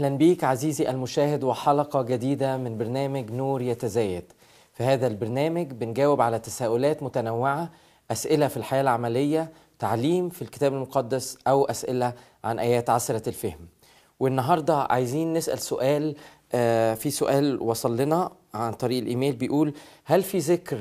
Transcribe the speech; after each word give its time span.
أهلا 0.00 0.16
بيك 0.16 0.44
عزيزي 0.44 0.90
المشاهد 0.90 1.44
وحلقة 1.44 2.02
جديدة 2.02 2.56
من 2.56 2.78
برنامج 2.78 3.30
نور 3.30 3.62
يتزايد. 3.62 4.24
في 4.74 4.84
هذا 4.84 5.06
البرنامج 5.06 5.66
بنجاوب 5.66 6.20
على 6.20 6.38
تساؤلات 6.38 7.02
متنوعة 7.02 7.70
أسئلة 8.10 8.48
في 8.48 8.56
الحياة 8.56 8.80
العملية 8.80 9.52
تعليم 9.78 10.28
في 10.28 10.42
الكتاب 10.42 10.72
المقدس 10.72 11.38
أو 11.46 11.64
أسئلة 11.64 12.12
عن 12.44 12.58
آيات 12.58 12.90
عسرة 12.90 13.28
الفهم. 13.28 13.68
والنهاردة 14.20 14.76
عايزين 14.76 15.32
نسأل 15.32 15.58
سؤال 15.58 16.16
آه، 16.52 16.94
في 16.94 17.10
سؤال 17.10 17.62
وصل 17.62 17.96
لنا 17.96 18.32
عن 18.54 18.72
طريق 18.72 19.02
الإيميل 19.02 19.32
بيقول 19.32 19.74
هل 20.04 20.22
في 20.22 20.38
ذكر 20.38 20.78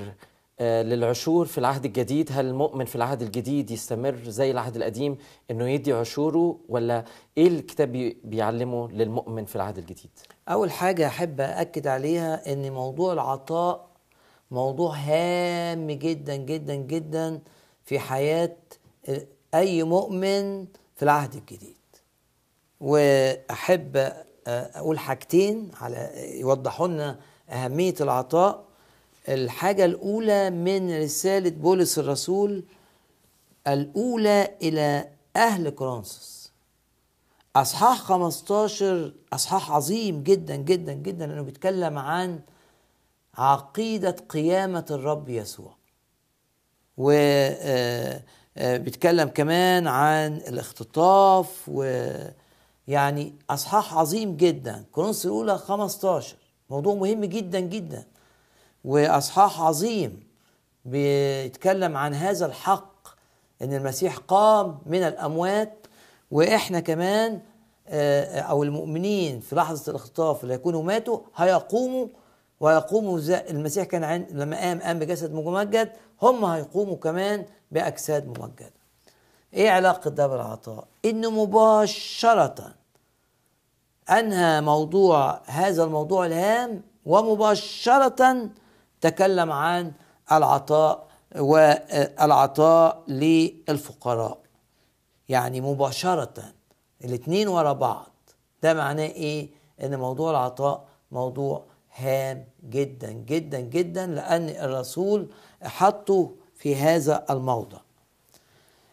للعشور 0.61 1.45
في 1.45 1.57
العهد 1.57 1.85
الجديد. 1.85 2.29
هل 2.31 2.45
المؤمن 2.45 2.85
في 2.85 2.95
العهد 2.95 3.21
الجديد 3.21 3.71
يستمر 3.71 4.15
زي 4.23 4.51
العهد 4.51 4.75
القديم 4.75 5.17
إنه 5.51 5.69
يدي 5.69 5.93
عشوره 5.93 6.59
ولا 6.69 7.05
إيه 7.37 7.47
الكتاب 7.47 7.91
بي- 7.91 8.17
بيعلمه 8.23 8.91
للمؤمن 8.91 9.45
في 9.45 9.55
العهد 9.55 9.77
الجديد؟ 9.77 10.09
أول 10.49 10.71
حاجة 10.71 11.07
أحب 11.07 11.41
أكد 11.41 11.87
عليها 11.87 12.53
إن 12.53 12.71
موضوع 12.71 13.13
العطاء 13.13 13.89
موضوع 14.51 14.95
هام 14.95 15.91
جدا 15.91 16.35
جدا 16.35 16.75
جدا 16.75 17.39
في 17.83 17.99
حياة 17.99 18.55
أي 19.55 19.83
مؤمن 19.83 20.65
في 20.95 21.03
العهد 21.03 21.33
الجديد. 21.35 21.75
وأحب 22.79 24.11
أقول 24.47 24.99
حاجتين 24.99 25.71
على 25.81 26.09
يوضحوا 26.39 26.87
لنا 26.87 27.19
أهمية 27.49 27.93
العطاء. 28.01 28.68
الحاجة 29.29 29.85
الأولى 29.85 30.49
من 30.49 31.01
رسالة 31.01 31.49
بولس 31.49 31.99
الرسول 31.99 32.63
الأولى 33.67 34.57
إلى 34.61 35.09
أهل 35.35 35.69
كورنثوس. 35.69 36.51
أصحاح 37.55 37.97
15 37.97 39.13
أصحاح 39.33 39.71
عظيم 39.71 40.23
جدا 40.23 40.55
جدا 40.55 40.93
جدا 40.93 41.27
لأنه 41.27 41.41
بيتكلم 41.41 41.97
عن 41.97 42.39
عقيدة 43.37 44.15
قيامة 44.29 44.85
الرب 44.91 45.29
يسوع. 45.29 45.75
و 46.97 47.11
آه، 47.11 48.23
آه، 48.57 48.77
بيتكلم 48.77 49.27
كمان 49.29 49.87
عن 49.87 50.37
الاختطاف 50.37 51.69
ويعني 51.69 53.33
أصحاح 53.49 53.97
عظيم 53.97 54.37
جدا. 54.37 54.85
كورنثوس 54.91 55.25
الأولى 55.25 55.57
15 55.57 56.35
موضوع 56.69 56.95
مهم 56.95 57.25
جدا 57.25 57.59
جدا. 57.59 58.05
وإصحاح 58.85 59.61
عظيم 59.61 60.23
بيتكلم 60.85 61.97
عن 61.97 62.13
هذا 62.13 62.45
الحق 62.45 63.07
إن 63.61 63.73
المسيح 63.73 64.17
قام 64.17 64.79
من 64.85 65.03
الأموات 65.03 65.87
وإحنا 66.31 66.79
كمان 66.79 67.41
آه، 67.87 68.39
أو 68.39 68.63
المؤمنين 68.63 69.39
في 69.39 69.55
لحظة 69.55 69.89
الاختطاف 69.91 70.43
اللي 70.43 70.53
يكونوا 70.53 70.83
ماتوا 70.83 71.19
هيقوموا 71.35 72.07
ويقوموا 72.59 73.19
زي 73.19 73.43
المسيح 73.49 73.85
كان 73.85 74.03
عن 74.03 74.25
لما 74.31 74.57
قام 74.57 74.79
قام 74.81 74.99
بجسد 74.99 75.33
ممجد 75.33 75.91
هم 76.21 76.45
هيقوموا 76.45 76.95
كمان 76.95 77.45
بأجساد 77.71 78.27
ممجده. 78.27 78.73
إيه 79.53 79.69
علاقة 79.69 80.09
ده 80.09 80.27
بالعطاء؟ 80.27 80.87
انه 81.05 81.29
مباشرة 81.31 82.73
أنهى 84.09 84.61
موضوع 84.61 85.41
هذا 85.45 85.83
الموضوع 85.83 86.25
الهام 86.25 86.81
ومباشرة 87.05 88.49
تكلم 89.01 89.51
عن 89.51 89.91
العطاء 90.31 91.07
والعطاء 91.35 93.03
للفقراء. 93.07 94.37
يعني 95.29 95.61
مباشرة 95.61 96.33
الاتنين 97.05 97.47
ورا 97.47 97.73
بعض. 97.73 98.11
ده 98.63 98.73
معناه 98.73 99.05
إيه؟ 99.05 99.49
إن 99.83 99.99
موضوع 99.99 100.31
العطاء 100.31 100.85
موضوع 101.11 101.63
هام 101.95 102.45
جدا 102.69 103.11
جدا 103.11 103.59
جدا 103.59 104.05
لأن 104.05 104.49
الرسول 104.49 105.27
حطه 105.63 106.31
في 106.55 106.75
هذا 106.75 107.25
الموضع. 107.29 107.77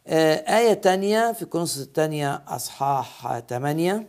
آه، 0.07 0.59
آية 0.59 0.73
تانية 0.75 1.33
في 1.33 1.45
كورنثوس 1.45 1.83
التانية 1.83 2.43
أصحاح 2.49 3.39
8 3.39 4.07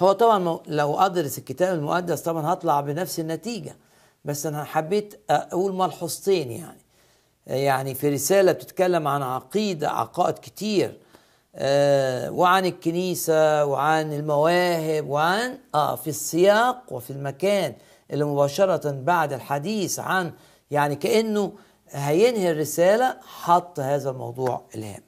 هو 0.00 0.12
طبعا 0.12 0.58
لو 0.66 0.98
أدرس 0.98 1.38
الكتاب 1.38 1.78
المقدس 1.78 2.22
طبعا 2.22 2.52
هطلع 2.52 2.80
بنفس 2.80 3.20
النتيجة. 3.20 3.76
بس 4.24 4.46
أنا 4.46 4.64
حبيت 4.64 5.20
أقول 5.30 5.72
ملحوظتين 5.74 6.50
يعني. 6.50 6.80
يعني 7.46 7.94
في 7.94 8.08
رسالة 8.08 8.52
بتتكلم 8.52 9.08
عن 9.08 9.22
عقيدة 9.22 9.90
عقائد 9.90 10.34
كتير 10.34 10.98
آه، 11.54 12.30
وعن 12.30 12.66
الكنيسة 12.66 13.64
وعن 13.64 14.12
المواهب 14.12 15.08
وعن 15.08 15.58
آه 15.74 15.96
في 15.96 16.10
السياق 16.10 16.82
وفي 16.92 17.10
المكان 17.10 17.74
اللي 18.10 18.24
مباشرة 18.24 18.90
بعد 18.90 19.32
الحديث 19.32 19.98
عن 19.98 20.32
يعني 20.70 20.96
كأنه 20.96 21.52
هينهي 21.88 22.50
الرسالة 22.50 23.16
حط 23.42 23.80
هذا 23.80 24.10
الموضوع 24.10 24.62
إلهام. 24.74 25.02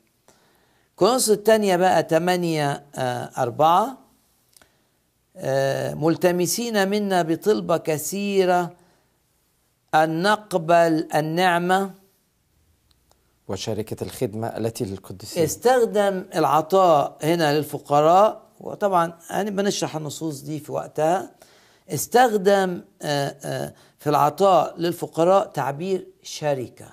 كورنثوس 0.97 1.31
الثانية 1.31 1.77
بقى 1.77 2.07
8 2.11 2.85
آه، 2.95 3.31
أربعة 3.39 3.99
آه، 5.37 5.95
ملتمسين 5.95 6.89
منا 6.89 7.23
بطلبة 7.23 7.77
كثيرة 7.77 8.71
أن 9.95 10.23
نقبل 10.23 11.09
النعمة 11.15 11.91
وشركة 13.49 14.05
الخدمة 14.05 14.47
التي 14.47 14.85
للقديسين. 14.85 15.43
استخدم 15.43 16.25
العطاء 16.35 17.19
هنا 17.23 17.59
للفقراء 17.59 18.43
وطبعا 18.61 19.19
هنبقى 19.27 19.65
نشرح 19.65 19.97
النصوص 19.97 20.41
دي 20.41 20.61
في 20.61 20.73
وقتها. 20.73 21.31
استخدم 21.89 22.83
آه، 23.03 23.37
آه، 23.45 23.75
في 23.99 24.11
العطاء 24.11 24.75
للفقراء 24.81 25.47
تعبير 25.47 26.07
شركة 26.23 26.87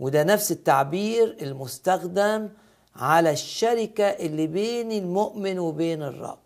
وده 0.00 0.22
نفس 0.22 0.52
التعبير 0.52 1.36
المستخدم 1.42 2.48
على 2.96 3.30
الشركة 3.30 4.04
اللي 4.04 4.46
بين 4.46 4.92
المؤمن 4.92 5.58
وبين 5.58 6.02
الرب. 6.02 6.38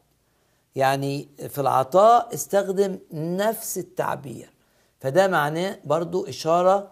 يعني 0.77 1.29
في 1.49 1.61
العطاء 1.61 2.35
استخدم 2.35 2.99
نفس 3.13 3.79
التعبير. 3.79 4.51
فده 5.01 5.27
معناه 5.29 5.79
برضو 5.85 6.27
إشارة 6.29 6.91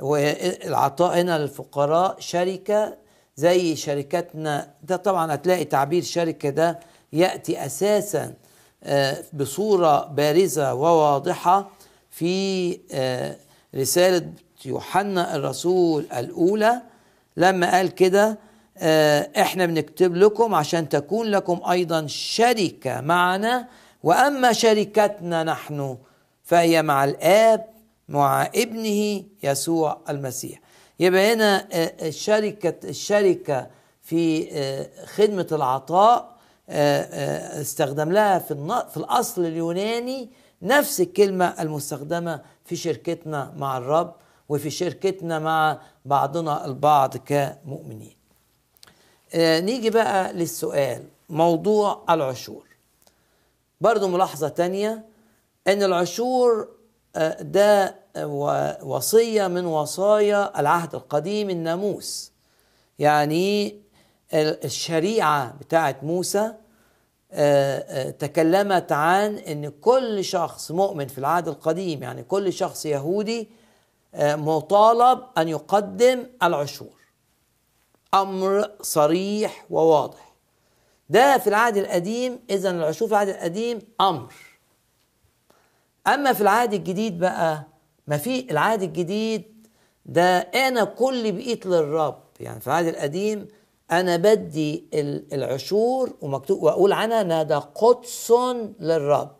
والعطاء 0.00 1.20
هنا 1.20 1.38
للفقراء 1.38 2.16
شركة 2.18 2.96
زي 3.36 3.76
شركتنا. 3.76 4.70
ده 4.82 4.96
طبعا 4.96 5.34
هتلاقي 5.34 5.64
تعبير 5.64 6.02
شركة 6.02 6.50
ده 6.50 6.80
يأتي 7.12 7.66
أساسا 7.66 8.34
آه، 8.84 9.16
بصورة 9.32 10.04
بارزة 10.06 10.74
وواضحة 10.74 11.70
في 12.10 12.78
آه، 12.92 13.36
رسالة 13.74 14.32
يوحنا 14.64 15.36
الرسول 15.36 16.06
الأولى 16.18 16.82
لما 17.36 17.70
قال 17.70 17.88
كده 17.94 18.38
آه، 18.78 19.30
إحنا 19.40 19.66
بنكتب 19.66 20.16
لكم 20.16 20.54
عشان 20.54 20.88
تكون 20.88 21.26
لكم 21.26 21.60
أيضا 21.70 22.06
شركة 22.06 23.00
معنا 23.00 23.68
وأما 24.02 24.52
شركتنا 24.52 25.44
نحن 25.44 25.96
فهي 26.50 26.82
مع 26.82 27.04
الآب 27.04 27.66
مع 28.08 28.42
ابنه 28.46 29.24
يسوع 29.42 30.00
المسيح. 30.08 30.60
يبقى 31.00 31.32
هنا 31.32 31.68
آه، 31.72 32.08
الشركة 32.08 32.88
الشركة 32.88 33.66
في 34.02 34.48
آه، 34.52 35.04
خدمة 35.04 35.46
العطاء 35.52 36.36
آه، 36.68 37.02
آه، 37.02 37.60
استخدم 37.60 38.12
لها 38.12 38.38
في 38.38 38.84
في 38.90 38.96
الأصل 38.96 39.44
اليوناني 39.44 40.30
نفس 40.62 41.00
الكلمة 41.00 41.44
المستخدمة 41.62 42.40
في 42.64 42.76
شركتنا 42.76 43.52
مع 43.56 43.78
الرب 43.78 44.14
وفي 44.48 44.70
شركتنا 44.70 45.38
مع 45.38 45.78
بعضنا 46.04 46.64
البعض 46.66 47.16
كمؤمنين. 47.16 48.16
آه، 49.34 49.60
نيجي 49.60 49.90
بقى 49.90 50.32
للسؤال 50.32 51.04
موضوع 51.28 52.04
العشور. 52.10 52.64
برضو 53.80 54.08
ملاحظة 54.08 54.48
تانية 54.48 55.09
إن 55.68 55.82
العشور 55.82 56.68
آه، 57.16 57.42
ده 57.42 58.00
وصية 58.82 59.46
من 59.46 59.64
وصايا 59.66 60.60
العهد 60.60 60.94
القديم 60.94 61.50
الناموس. 61.50 62.32
يعني 62.98 63.80
الشريعة 64.34 65.56
بتاعت 65.60 66.04
موسى 66.04 66.52
تكلمت 68.18 68.92
عن 68.92 69.34
إن 69.36 69.68
كل 69.68 70.24
شخص 70.24 70.70
مؤمن 70.70 71.06
في 71.06 71.18
العهد 71.18 71.48
القديم 71.48 72.02
يعني 72.02 72.22
كل 72.22 72.52
شخص 72.52 72.86
يهودي 72.86 73.48
مطالب 74.18 75.20
أن 75.38 75.48
يقدم 75.48 76.26
العشور 76.42 77.00
أمر 78.14 78.70
صريح 78.82 79.66
وواضح. 79.70 80.34
ده 81.08 81.38
في 81.38 81.46
العهد 81.46 81.76
القديم 81.76 82.38
اذا 82.50 82.70
العشور 82.70 83.08
في 83.08 83.14
العهد 83.14 83.28
القديم 83.28 83.78
أمر. 84.00 84.32
أما 86.06 86.32
في 86.32 86.40
العهد 86.40 86.74
الجديد 86.74 87.18
بقى 87.18 87.66
ما 88.06 88.16
في 88.16 88.50
العهد 88.50 88.82
الجديد 88.82 89.66
ده 90.06 90.38
أنا 90.38 90.84
كل 90.84 91.32
بقيت 91.32 91.66
للرب. 91.66 92.22
يعني 92.40 92.60
في 92.60 92.66
العهد 92.66 92.86
القديم 92.86 93.48
أنا 93.90 94.16
بدي 94.16 94.84
العشور 95.32 96.12
ومكتوب 96.20 96.62
وأقول 96.62 96.92
عنها 96.92 97.20
إنها 97.20 97.42
ده 97.42 97.58
قدس 97.58 98.32
للرب. 98.80 99.30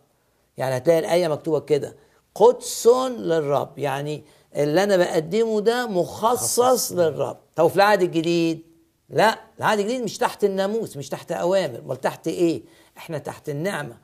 يعني 0.57 0.77
هتلاقي 0.77 0.99
الآية 0.99 1.27
مكتوبة 1.27 1.59
كده 1.59 1.95
قدس 2.35 2.87
للرب. 3.17 3.79
يعني 3.79 4.23
اللي 4.55 4.83
أنا 4.83 4.97
بقدمه 4.97 5.61
ده 5.61 5.87
مخصص 5.87 6.91
للرب. 6.91 7.37
طب 7.55 7.67
في 7.67 7.75
العهد 7.75 8.01
الجديد؟ 8.01 8.61
لا 9.09 9.39
العهد 9.59 9.79
الجديد 9.79 10.01
مش 10.03 10.17
تحت 10.17 10.43
الناموس 10.43 10.97
مش 10.97 11.09
تحت 11.09 11.31
أوامر. 11.31 11.79
أمال 11.79 12.01
تحت 12.01 12.27
إيه؟ 12.27 12.63
إحنا 12.97 13.17
تحت 13.17 13.49
النعمة. 13.49 13.97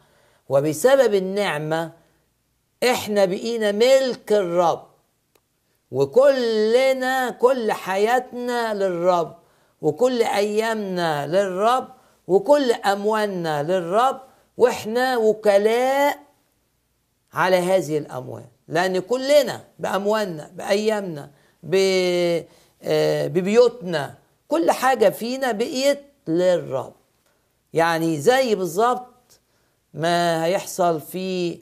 وبسبب 0.49 1.13
النعمة 1.13 1.91
إحنا 2.83 3.25
بقينا 3.25 3.71
ملك 3.71 4.31
الرب. 4.31 4.87
وكلنا 5.91 7.29
كل 7.29 7.71
حياتنا 7.71 8.73
للرب 8.73 9.37
وكل 9.81 10.23
أيامنا 10.23 11.27
للرب 11.27 11.87
وكل 12.27 12.71
أموالنا 12.71 13.63
للرب 13.63 14.21
وإحنا 14.57 15.17
وكلاء 15.17 16.19
على 17.33 17.55
هذه 17.57 17.97
الأموال. 17.97 18.45
لأن 18.67 18.99
كلنا 18.99 19.63
بأموالنا 19.79 20.51
بأيامنا 20.55 21.31
ببيوتنا 23.27 24.15
كل 24.47 24.71
حاجة 24.71 25.09
فينا 25.09 25.51
بقيت 25.51 26.01
للرب. 26.27 26.93
يعني 27.73 28.17
زي 28.17 28.55
بالظبط 28.55 29.39
ما 29.93 30.45
هيحصل 30.45 31.01
في 31.01 31.59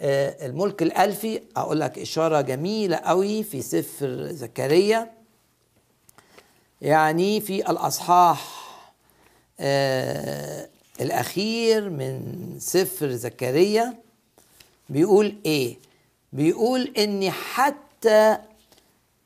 الملك 0.00 0.82
الألفي 0.82 1.42
أقول 1.56 1.80
لك 1.80 1.98
إشارة 1.98 2.40
جميلة 2.40 2.96
قوي 2.96 3.42
في 3.42 3.62
سفر 3.62 4.26
زكريا 4.32 5.10
يعني 6.82 7.40
في 7.40 7.70
الأصحاح 7.70 8.56
الأخير 11.00 11.90
من 11.90 12.22
سفر 12.58 13.10
زكريا 13.10 13.94
بيقول 14.88 15.34
إيه؟ 15.46 15.76
بيقول 16.32 16.92
إن 16.98 17.30
حتى 17.30 18.38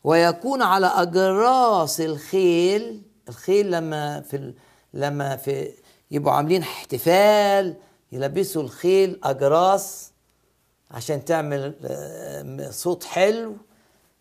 ويكون 0.05 0.62
على 0.62 0.87
أجراس 0.87 2.00
الخيل 2.00 3.02
الخيل 3.28 3.70
لما 3.70 4.20
في 4.20 4.52
لما 4.94 5.37
في 5.37 5.70
يبقوا 6.11 6.32
عاملين 6.34 6.62
احتفال 6.62 7.75
يلبسوا 8.12 8.62
الخيل 8.62 9.20
أجراس 9.25 10.09
عشان 10.90 11.25
تعمل 11.25 11.75
صوت 12.70 13.04
حلو. 13.04 13.56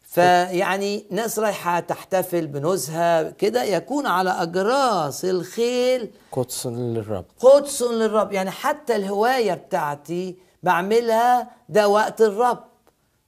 فيعني 0.01 1.05
ناس 1.11 1.39
رايحة 1.39 1.79
تحتفل 1.79 2.47
بنزهة 2.47 3.29
كده 3.29 3.63
يكون 3.63 4.05
على 4.07 4.29
أجراس 4.29 5.25
الخيل. 5.25 6.11
قدس 6.31 6.67
للرب. 6.67 7.25
قدس 7.39 7.81
للرب. 7.81 8.31
يعني 8.31 8.51
حتى 8.51 8.95
الهواية 8.95 9.53
بتاعتي 9.53 10.35
بعملها 10.63 11.49
ده 11.69 11.87
وقت 11.87 12.21
الرب. 12.21 12.63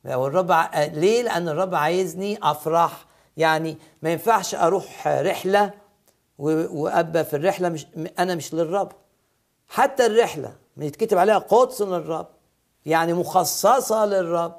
والرب 0.06 0.52
ليه؟ 0.94 1.24
لأن 1.24 1.50
الرب 1.50 1.76
عايزني 1.76 2.40
أفرح. 2.44 3.06
يعني 3.38 3.78
ما 4.02 4.10
ينفعش 4.12 4.56
أروح 4.56 5.08
رحلة 5.08 5.72
وأبقى 6.40 7.26
في 7.26 7.36
الرحلة 7.36 7.70
مش 7.70 7.88
أنا 8.20 8.36
مش 8.36 8.54
للرب. 8.54 8.92
حتى 9.68 10.06
الرحلة 10.06 10.54
يتكتب 10.78 11.18
عليها 11.18 11.38
قدس 11.38 11.82
للرب. 11.82 12.28
يعني 12.86 13.14
مخصصة 13.14 14.06
للرب. 14.06 14.56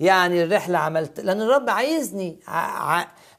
يعني 0.00 0.42
الرحلة 0.44 0.78
عملت 0.78 1.20
لأن 1.20 1.42
الرب 1.42 1.70
عايزني 1.70 2.38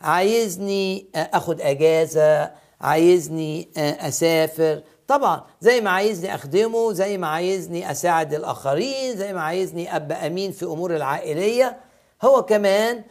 عايزني 0.01 1.07
أخد 1.15 1.61
أجازة 1.61 2.51
عايزني 2.81 3.69
أسافر. 3.77 4.81
طبعا 5.07 5.43
زي 5.61 5.81
ما 5.81 5.89
عايزني 5.89 6.35
أخدمه 6.35 6.93
زي 6.93 7.17
ما 7.17 7.27
عايزني 7.27 7.91
أساعد 7.91 8.33
الآخرين 8.33 9.17
زي 9.17 9.33
ما 9.33 9.41
عايزني 9.41 9.95
أبقى 9.95 10.27
أمين 10.27 10.51
في 10.51 10.65
أمور 10.65 10.95
العائلية. 10.95 11.77
هو 12.23 12.41
كمان 12.45 13.03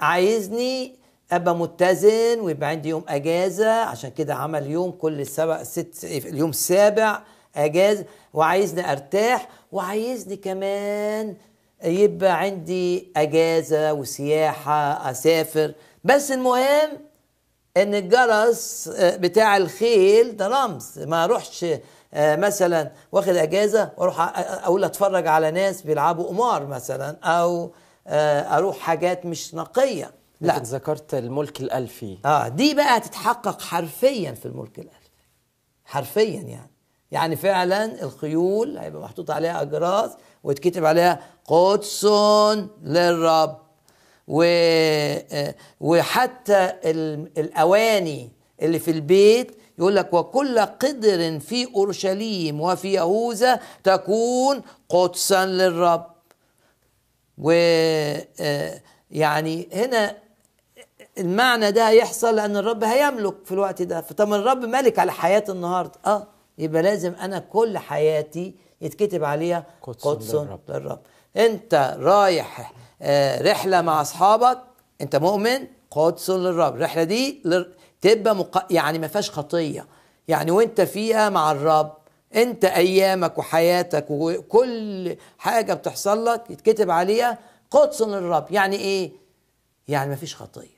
عايزني 0.00 0.96
أبقى 1.32 1.54
متزن 1.56 2.40
ويبقى 2.40 2.68
عندي 2.68 2.88
يوم 2.88 3.04
أجازة. 3.08 3.70
عشان 3.72 4.10
كده 4.10 4.34
عمل 4.34 4.66
يوم 4.70 4.90
كل 4.90 5.26
سبع 5.26 5.62
ست 5.62 6.04
اليوم 6.04 6.50
السابع 6.50 7.22
اجازه 7.56 8.04
وعايزني 8.34 8.92
أرتاح. 8.92 9.48
وعايزني 9.76 10.36
كمان 10.36 11.36
يبقى 11.84 12.40
عندي 12.40 13.12
أجازة 13.16 13.92
وسياحة 13.92 15.10
أسافر. 15.10 15.74
بس 16.04 16.32
المهم 16.32 16.90
إن 17.76 17.94
الجرس 17.94 18.88
بتاع 18.98 19.56
الخيل 19.56 20.36
ده 20.36 20.48
رمز. 20.48 20.98
ما 20.98 21.24
أروحش 21.24 21.66
مثلا 22.14 22.92
واخد 23.12 23.36
أجازة 23.36 23.90
وأروح 23.96 24.20
أقول 24.38 24.84
أتفرج 24.84 25.26
على 25.26 25.50
ناس 25.50 25.82
بيلعبوا 25.82 26.24
قمار 26.28 26.66
مثلا 26.66 27.16
أو 27.24 27.72
أروح 28.56 28.78
حاجات 28.78 29.26
مش 29.26 29.54
نقية. 29.54 30.10
لا. 30.40 30.58
ذكرت 30.58 31.14
الملك 31.14 31.60
الألفي. 31.60 32.18
آه 32.24 32.48
دي 32.48 32.74
بقى 32.74 32.96
هتتحقق 32.96 33.62
حرفيا 33.62 34.32
في 34.32 34.46
الملك 34.46 34.78
الألفي. 34.78 35.10
حرفيا 35.84 36.40
يعني. 36.40 36.70
يعني 37.10 37.36
فعلا 37.36 38.02
الخيول 38.02 38.78
هيبقى 38.78 39.02
محطوط 39.02 39.30
عليها 39.30 39.62
اجراس 39.62 40.10
ويتكتب 40.44 40.84
عليها 40.84 41.20
قدس 41.44 42.04
للرب. 42.84 43.56
و 44.28 44.44
وحتى 45.80 46.72
الأواني 47.38 48.30
اللي 48.62 48.78
في 48.78 48.90
البيت 48.90 49.58
يقول 49.78 49.96
لك 49.96 50.12
وكل 50.14 50.58
قدر 50.58 51.40
في 51.40 51.74
أورشليم 51.74 52.60
وفي 52.60 52.92
يهوذا 52.92 53.60
تكون 53.84 54.62
قدسا 54.88 55.46
للرب. 55.46 56.06
و 57.38 57.50
يعني 59.10 59.68
هنا 59.72 60.16
المعنى 61.18 61.70
ده 61.72 61.88
هيحصل 61.88 62.36
لأن 62.36 62.56
الرب 62.56 62.84
هيملك 62.84 63.34
في 63.44 63.52
الوقت 63.52 63.82
ده. 63.82 64.00
فطب 64.00 64.32
الرب 64.32 64.58
ملك 64.64 64.98
على 64.98 65.12
حياتي 65.12 65.52
النهارده. 65.52 65.92
آه. 66.06 66.26
يبقى 66.58 66.82
لازم 66.82 67.14
أنا 67.14 67.38
كل 67.38 67.78
حياتي 67.78 68.54
يتكتب 68.80 69.24
عليها 69.24 69.64
قدس 69.82 70.04
قدس 70.04 70.34
للرب. 70.34 70.60
للرب. 70.68 71.00
أنت 71.36 71.96
رايح 72.00 72.72
آه، 73.02 73.42
رحلة 73.42 73.80
مع 73.82 74.00
أصحابك 74.00 74.58
أنت 75.00 75.16
مؤمن؟ 75.16 75.66
قدس 75.90 76.30
للرب. 76.30 76.76
الرحلة 76.76 77.02
دي 77.04 77.42
تبقى 78.00 78.36
مق... 78.36 78.66
يعني 78.72 78.98
ما 78.98 79.06
فيهاش 79.08 79.30
خطية. 79.30 79.86
يعني 80.28 80.50
وأنت 80.50 80.80
فيها 80.80 81.28
مع 81.28 81.52
الرب 81.52 81.92
أنت 82.34 82.64
أيامك 82.64 83.38
وحياتك 83.38 84.06
وكل 84.10 85.16
حاجة 85.38 85.74
بتحصل 85.74 86.24
لك 86.24 86.50
يتكتب 86.50 86.90
عليها 86.90 87.38
قدس 87.70 88.02
للرب. 88.02 88.46
يعني 88.50 88.76
إيه؟ 88.76 89.12
يعني 89.88 90.10
ما 90.10 90.16
فيش 90.16 90.36
خطية. 90.36 90.76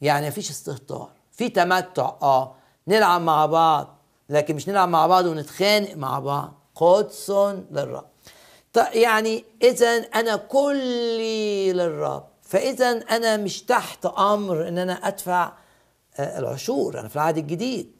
يعني 0.00 0.24
ما 0.26 0.30
فيش 0.30 0.50
استهتار. 0.50 1.08
في 1.32 1.48
تمتع 1.48 2.12
آه. 2.22 2.54
نلعب 2.88 3.20
مع 3.20 3.46
بعض. 3.46 3.95
لكن 4.28 4.56
مش 4.56 4.68
نلعب 4.68 4.88
مع 4.88 5.06
بعض 5.06 5.24
ونتخانق 5.26 5.94
مع 5.94 6.18
بعض. 6.18 6.52
قدس 6.74 7.30
للرب. 7.70 8.04
ط- 8.72 8.94
يعني 8.94 9.44
إذا 9.62 9.96
أنا 9.96 10.36
كلي 10.36 11.72
للرب 11.72 12.24
فإذا 12.42 12.90
أنا 12.90 13.36
مش 13.36 13.62
تحت 13.62 14.06
أمر 14.06 14.68
إن 14.68 14.78
أنا 14.78 14.92
أدفع 14.92 15.52
آه، 16.18 16.38
العشور 16.38 17.00
أنا 17.00 17.08
في 17.08 17.16
العهد 17.16 17.38
الجديد. 17.38 17.92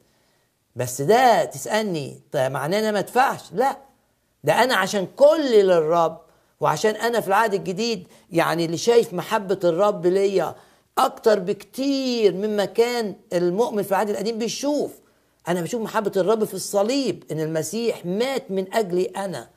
بس 0.75 1.01
ده 1.01 1.45
تسألني 1.45 2.21
طيب 2.31 2.51
معناه 2.51 2.77
إن 2.79 2.83
أنا 2.83 2.91
ما 2.91 2.99
أدفعش؟ 2.99 3.41
لا. 3.53 3.77
ده 4.43 4.63
أنا 4.63 4.75
عشان 4.75 5.07
كلي 5.15 5.61
للرب 5.63 6.17
وعشان 6.59 6.95
أنا 6.95 7.19
في 7.21 7.27
العهد 7.27 7.53
الجديد 7.53 8.07
يعني 8.31 8.65
اللي 8.65 8.77
شايف 8.77 9.13
محبة 9.13 9.59
الرب 9.63 10.05
ليا 10.05 10.55
أكتر 10.97 11.39
بكتير 11.39 12.33
مما 12.33 12.65
كان 12.65 13.15
المؤمن 13.33 13.83
في 13.83 13.89
العهد 13.91 14.09
القديم 14.09 14.37
بيشوف. 14.37 14.91
أنا 15.47 15.61
بشوف 15.61 15.81
محبة 15.81 16.11
الرب 16.17 16.43
في 16.43 16.53
الصليب 16.53 17.23
إن 17.31 17.39
المسيح 17.39 18.05
مات 18.05 18.51
من 18.51 18.73
أجلي 18.73 19.05
أنا. 19.05 19.49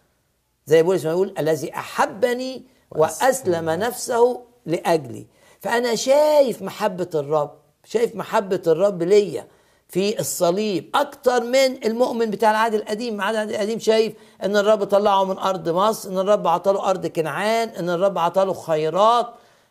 زي 0.67 0.83
بولس 0.83 1.05
ما 1.05 1.11
يقول 1.11 1.35
الذي 1.39 1.75
أحبني 1.75 2.65
وأسلم 2.91 3.71
نفسه 3.71 4.43
لأجلي. 4.67 5.27
فأنا 5.61 5.95
شايف 5.95 6.63
محبة 6.63 7.09
الرب 7.15 7.51
شايف 7.85 8.17
محبة 8.17 8.63
الرب 8.67 9.03
ليا 9.03 9.47
في 9.89 10.21
الصليب 10.21 10.91
أكتر 10.95 11.45
من 11.45 11.85
المؤمن 11.87 12.31
بتاع 12.31 12.51
العهد 12.51 12.75
القديم. 12.75 13.15
العهد 13.15 13.51
القديم 13.51 13.79
شايف 13.79 14.13
إن 14.45 14.57
الرب 14.57 14.85
طلعه 14.85 15.25
من 15.25 15.39
أرض 15.39 15.69
مصر 15.69 16.11
إن 16.11 16.19
الرب 16.19 16.47
عطاله 16.47 16.91
أرض 16.91 17.07
كنعان 17.07 17.69
إن 17.69 17.91
الرب 17.91 18.19
عطاله 18.19 18.53
خيرات 18.53 19.27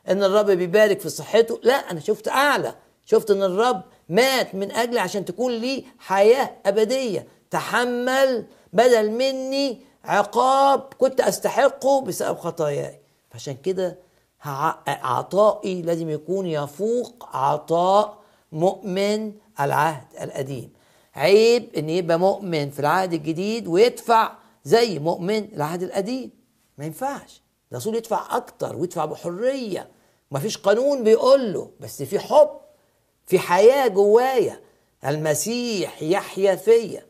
إن 0.10 0.24
الرب 0.24 0.52
بيبارك 0.52 1.00
في 1.00 1.10
صحته. 1.10 1.60
لا 1.64 1.74
أنا 1.74 2.00
شفت 2.00 2.28
أعلى 2.28 2.76
شفت 3.06 3.32
إن 3.32 3.44
الرب 3.44 3.82
مات 4.10 4.56
من 4.56 4.72
اجلي 4.72 5.00
عشان 5.00 5.26
تكون 5.26 5.52
لي 5.52 5.86
حياة 6.00 6.52
أبدية. 6.66 7.28
تحمل 7.52 8.46
بدل 8.74 9.12
مني 9.12 9.82
عقاب 10.04 10.94
كنت 10.98 11.22
أستحقه 11.22 12.02
بسبب 12.02 12.38
خطاياي. 12.38 13.00
عشان 13.34 13.58
كده 13.64 13.98
عطائي 14.88 15.82
لازم 15.82 16.10
يكون 16.10 16.46
يفوق 16.46 17.30
عطاء 17.34 18.18
مؤمن 18.52 19.34
العهد 19.60 20.08
القديم. 20.22 20.74
عيب 21.16 21.70
إن 21.78 21.90
يبقى 21.90 22.20
مؤمن 22.20 22.70
في 22.70 22.80
العهد 22.80 23.14
الجديد 23.14 23.68
ويدفع 23.68 24.32
زي 24.64 25.00
مؤمن 25.00 25.54
العهد 25.54 25.84
القديم. 25.84 26.32
ما 26.78 26.86
ينفعش. 26.86 27.42
الرسول 27.72 27.96
يدفع 27.96 28.38
أكتر 28.38 28.76
ويدفع 28.76 29.06
بحرية. 29.06 29.88
ما 30.32 30.40
فيش 30.40 30.58
قانون 30.58 31.04
بيقول 31.04 31.54
له 31.54 31.72
بس 31.80 32.04
في 32.04 32.20
حب. 32.20 32.50
في 33.30 33.40
حياة 33.40 33.88
جوايا 33.88 34.60
المسيح 35.06 36.04
يحيا 36.04 36.56
فيا. 36.56 37.06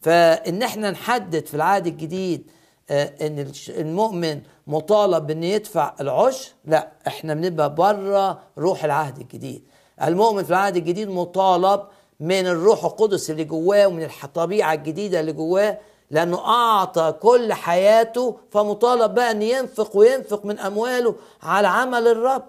فإن 0.00 0.62
إحنا 0.62 0.90
نحدد 0.90 1.46
في 1.46 1.54
العهد 1.54 1.86
الجديد 1.86 2.50
آه، 2.90 3.12
إن 3.26 3.52
المؤمن 3.68 4.40
مطالب 4.66 5.26
بان 5.26 5.44
يدفع 5.44 5.94
العشر 6.00 6.50
لا 6.64 6.88
إحنا 7.06 7.34
بنبقى 7.34 7.74
بره 7.74 8.38
روح 8.58 8.84
العهد 8.84 9.18
الجديد. 9.18 9.64
المؤمن 10.02 10.44
في 10.44 10.50
العهد 10.50 10.76
الجديد 10.76 11.08
مطالب 11.08 11.80
من 12.20 12.46
الروح 12.46 12.84
القدس 12.84 13.30
اللي 13.30 13.44
جواه 13.44 13.86
ومن 13.86 14.08
الطبيعة 14.24 14.72
الجديدة 14.74 15.20
اللي 15.20 15.32
جواه 15.32 15.78
لأنه 16.10 16.38
أعطى 16.46 17.12
كل 17.20 17.52
حياته 17.52 18.36
فمطالب 18.50 19.14
بقى 19.14 19.30
ان 19.30 19.42
ينفق 19.42 19.96
وينفق 19.96 20.44
من 20.44 20.58
أمواله 20.58 21.14
على 21.42 21.68
عمل 21.68 22.08
الرب. 22.08 22.42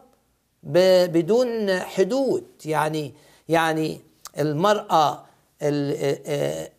بدون 0.63 1.79
حدود. 1.79 2.43
يعني 2.65 3.13
يعني 3.49 4.01
المرأة 4.39 5.25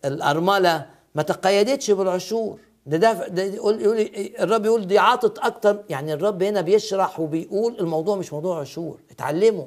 الأرملة 0.05 0.87
ما 1.15 1.23
تقيدتش 1.23 1.91
بالعشور. 1.91 2.59
ده 2.87 3.13
ده, 3.13 3.43
يقول, 3.43 3.83
يقول 3.83 4.11
الرب 4.41 4.65
يقول 4.67 4.87
دي 4.87 4.99
عطت 4.99 5.39
أكتر. 5.39 5.85
يعني 5.89 6.13
الرب 6.13 6.43
هنا 6.43 6.61
بيشرح 6.61 7.21
وبيقول 7.21 7.77
الموضوع 7.81 8.17
مش 8.17 8.33
موضوع 8.33 8.61
عشور. 8.61 9.01
اتعلموا. 9.11 9.67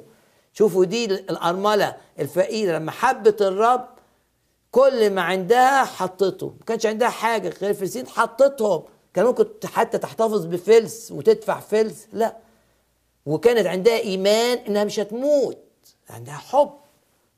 شوفوا 0.52 0.84
دي 0.84 1.04
الأرملة 1.04 1.96
الفقيرة. 2.18 2.78
لما 2.78 2.90
حبت 2.90 3.42
الرب 3.42 3.88
كل 4.70 5.10
ما 5.10 5.22
عندها 5.22 5.84
حطته 5.84 6.46
ما 6.46 6.64
كانش 6.66 6.86
عندها 6.86 7.08
حاجة. 7.08 7.54
غير 7.62 7.74
فلسين 7.74 8.06
حطتهم. 8.06 8.82
كان 9.14 9.24
ممكن 9.26 9.46
حتى 9.64 9.98
تحتفظ 9.98 10.44
بفلس 10.44 11.12
وتدفع 11.12 11.60
فلس. 11.60 12.06
لا. 12.12 12.36
وكانت 13.26 13.66
عندها 13.66 13.98
إيمان 13.98 14.58
إنها 14.58 14.84
مش 14.84 15.00
هتموت. 15.00 15.58
عندها 16.10 16.34
حب. 16.34 16.70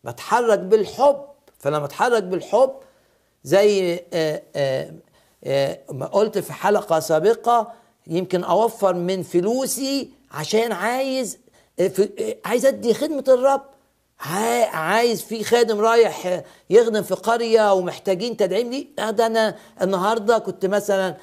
بتحرك 0.04 0.58
بالحب. 0.58 1.24
فلما 1.58 1.84
اتحرك 1.84 2.22
بالحب 2.22 2.72
زي 3.44 4.00
آه، 4.12 4.42
آه، 4.56 4.92
آه، 5.44 5.78
ما 5.90 6.06
قلت 6.06 6.38
في 6.38 6.52
حلقة 6.52 7.00
سابقة 7.00 7.72
يمكن 8.06 8.44
أوفر 8.44 8.94
من 8.94 9.22
فلوسي 9.22 10.10
عشان 10.30 10.72
عايز 10.72 11.38
عايز 12.44 12.66
أدي 12.66 12.94
خدمة 12.94 13.24
الرب. 13.28 13.62
عايز 14.20 15.22
في 15.22 15.44
خادم 15.44 15.80
رايح 15.80 16.42
يخدم 16.70 17.02
في 17.02 17.14
قرية 17.14 17.72
ومحتاجين 17.72 18.36
تدعيم 18.36 18.70
لي 18.70 18.88
ده 19.10 19.26
أنا 19.26 19.56
النهارده 19.82 20.38
كنت 20.38 20.66
مثلا 20.66 21.16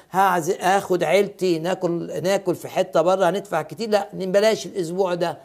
اخد 0.60 1.04
عيلتي 1.04 1.58
ناكل 1.58 2.22
ناكل 2.22 2.54
في 2.54 2.68
حتة 2.68 3.02
بره 3.02 3.28
هندفع 3.30 3.62
كتير. 3.62 3.90
لا 3.90 4.08
بلاش 4.12 4.66
الأسبوع 4.66 5.14
ده. 5.14 5.38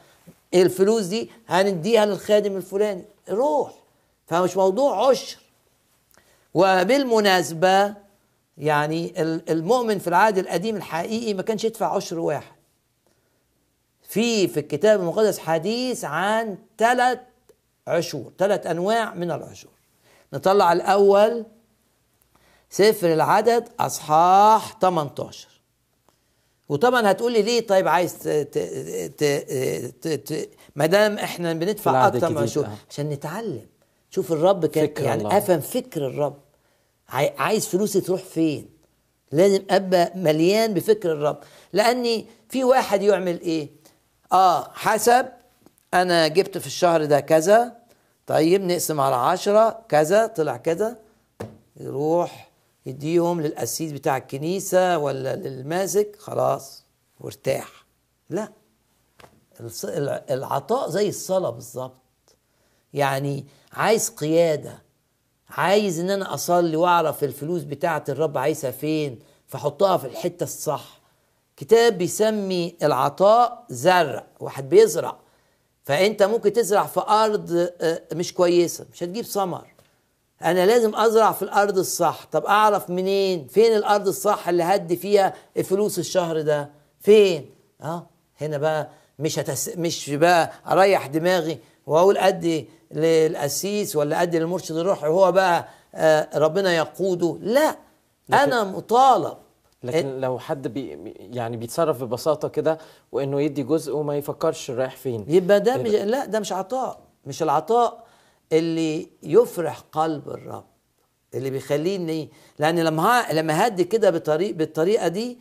الفلوس 0.53 1.03
دي؟ 1.05 1.29
هنديها 1.47 2.05
للخادم 2.05 2.55
الفلاني. 2.57 3.05
روح. 3.29 3.73
فمش 4.27 4.57
موضوع 4.57 5.09
عشر. 5.09 5.37
وبالمناسبة 6.53 7.93
يعني 8.57 9.13
المؤمن 9.49 9.99
في 9.99 10.07
العهد 10.07 10.37
القديم 10.37 10.75
الحقيقي 10.75 11.33
ما 11.33 11.41
كانش 11.41 11.63
يدفع 11.63 11.95
عشر 11.95 12.19
واحد. 12.19 12.55
في 14.09 14.47
في 14.47 14.59
الكتاب 14.59 14.99
المقدس 14.99 15.39
حديث 15.39 16.05
عن 16.05 16.57
ثلاث 16.77 17.19
عشور 17.87 18.31
ثلاث 18.37 18.67
أنواع 18.67 19.13
من 19.13 19.31
العشور. 19.31 19.71
نطلع 20.33 20.73
الأول 20.73 21.45
سفر 22.69 23.13
العدد 23.13 23.69
أصحاح 23.79 24.77
18 24.81 25.47
وطبعا 26.69 27.11
هتقول 27.11 27.31
لي 27.33 27.41
ليه 27.41 27.67
طيب 27.67 27.87
عايز 27.87 28.15
ما 30.75 30.85
دام 30.85 31.17
إحنا 31.17 31.53
بندفع 31.53 32.07
أكتر 32.07 32.29
من 32.29 32.37
عشور 32.37 32.65
آه. 32.65 32.77
عشان 32.89 33.09
نتعلم. 33.09 33.65
شوف 34.09 34.31
الرب 34.31 34.65
كان 34.65 35.05
يعني 35.05 35.21
الله. 35.21 35.37
أفهم 35.37 35.59
فكر 35.59 36.07
الرب. 36.07 36.37
عايز 37.37 37.67
فلوسي 37.67 38.01
تروح 38.01 38.21
فين؟ 38.23 38.69
لازم 39.31 39.63
أبقى 39.69 40.11
مليان 40.15 40.73
بفكر 40.73 41.11
الرب. 41.11 41.37
لأني 41.73 42.25
في 42.49 42.63
واحد 42.63 43.01
يعمل 43.01 43.41
إيه؟ 43.41 43.69
آه 44.31 44.71
حسب 44.73 45.25
أنا 45.93 46.27
جبت 46.27 46.57
في 46.57 46.67
الشهر 46.67 47.05
ده 47.05 47.19
كذا 47.19 47.77
طيب 48.27 48.61
نقسم 48.61 48.99
على 48.99 49.15
عشرة 49.15 49.85
كذا 49.89 50.27
طلع 50.27 50.57
كذا. 50.57 50.97
يروح 51.77 52.51
يديهم 52.85 53.41
للقسيس 53.41 53.91
بتاع 53.91 54.17
الكنيسة 54.17 54.97
ولا 54.97 55.35
للماسك 55.35 56.15
خلاص 56.19 56.83
وارتاح. 57.19 57.85
لا 58.29 58.51
العطاء 60.29 60.89
زي 60.89 61.09
الصلاة 61.09 61.49
بالظبط. 61.49 62.01
يعني 62.93 63.45
عايز 63.73 64.09
قيادة 64.09 64.81
عايز 65.49 65.99
إن 65.99 66.09
أنا 66.09 66.33
أصلي 66.33 66.77
وأعرف 66.77 67.23
الفلوس 67.23 67.63
بتاعت 67.63 68.09
الرب 68.09 68.37
عايزها 68.37 68.71
فين 68.71 69.19
فاحطها 69.47 69.97
في 69.97 70.07
الحتة 70.07 70.43
الصح. 70.43 71.01
كتاب 71.57 71.97
بيسمي 71.97 72.75
العطاء 72.83 73.65
زرع 73.69 74.25
واحد 74.39 74.69
بيزرع. 74.69 75.17
فأنت 75.83 76.23
ممكن 76.23 76.53
تزرع 76.53 76.85
في 76.85 76.99
أرض 76.99 77.69
آه، 77.81 78.01
مش 78.13 78.33
كويسة 78.33 78.85
مش 78.93 79.03
هتجيب 79.03 79.25
ثمر. 79.25 79.67
أنا 80.43 80.65
لازم 80.65 80.95
أزرع 80.95 81.31
في 81.31 81.41
الأرض 81.41 81.77
الصح. 81.77 82.25
طب 82.31 82.45
أعرف 82.45 82.89
منين؟ 82.89 83.47
فين 83.47 83.75
الأرض 83.75 84.07
الصح 84.07 84.47
اللي 84.47 84.63
هدي 84.63 84.95
فيها 84.97 85.33
فلوس 85.63 85.99
الشهر 85.99 86.41
ده؟ 86.41 86.69
فين؟ 86.99 87.49
آه 87.81 88.07
هنا 88.41 88.57
بقى 88.57 88.89
مش 89.19 89.39
هتس... 89.39 89.69
مش 89.77 90.09
بقى 90.09 90.51
أريح 90.67 91.07
دماغي 91.07 91.59
وأقول 91.87 92.17
أدي 92.17 92.69
للقسيس 92.91 93.95
ولا 93.95 94.21
أدي 94.21 94.39
للمرشد 94.39 94.75
الروحي 94.75 95.07
وهو 95.07 95.31
بقى 95.31 95.67
آه 95.95 96.29
ربنا 96.37 96.73
يقوده. 96.75 97.37
لا 97.41 97.75
أنا 98.33 98.63
مطالب 98.63 99.37
لكن 99.83 100.07
إيه؟ 100.07 100.19
لو 100.19 100.39
حد 100.39 100.67
بي 100.67 101.13
يعني 101.19 101.57
بيتصرف 101.57 102.03
ببساطة 102.03 102.47
كده 102.47 102.77
وإنه 103.11 103.41
يدي 103.41 103.63
جزء 103.63 103.95
وما 103.95 104.17
يفكرش 104.17 104.71
رايح 104.71 104.95
فين. 104.95 105.25
يبقى 105.27 105.59
ده 105.59 105.77
مش 105.77 105.89
لا 105.89 106.25
ده 106.25 106.39
مش 106.39 106.53
عطاء. 106.53 106.99
مش 107.25 107.43
العطاء 107.43 108.03
اللي 108.53 109.07
يفرح 109.23 109.79
قلب 109.91 110.29
الرب 110.29 110.65
اللي 111.33 111.49
بيخليني 111.49 112.29
لأن 112.59 112.79
لما 112.79 113.25
لما 113.31 113.67
هدي 113.67 113.83
كده 113.83 114.09
بطريق 114.09 114.55
بالطريقة 114.55 115.07
دي 115.07 115.37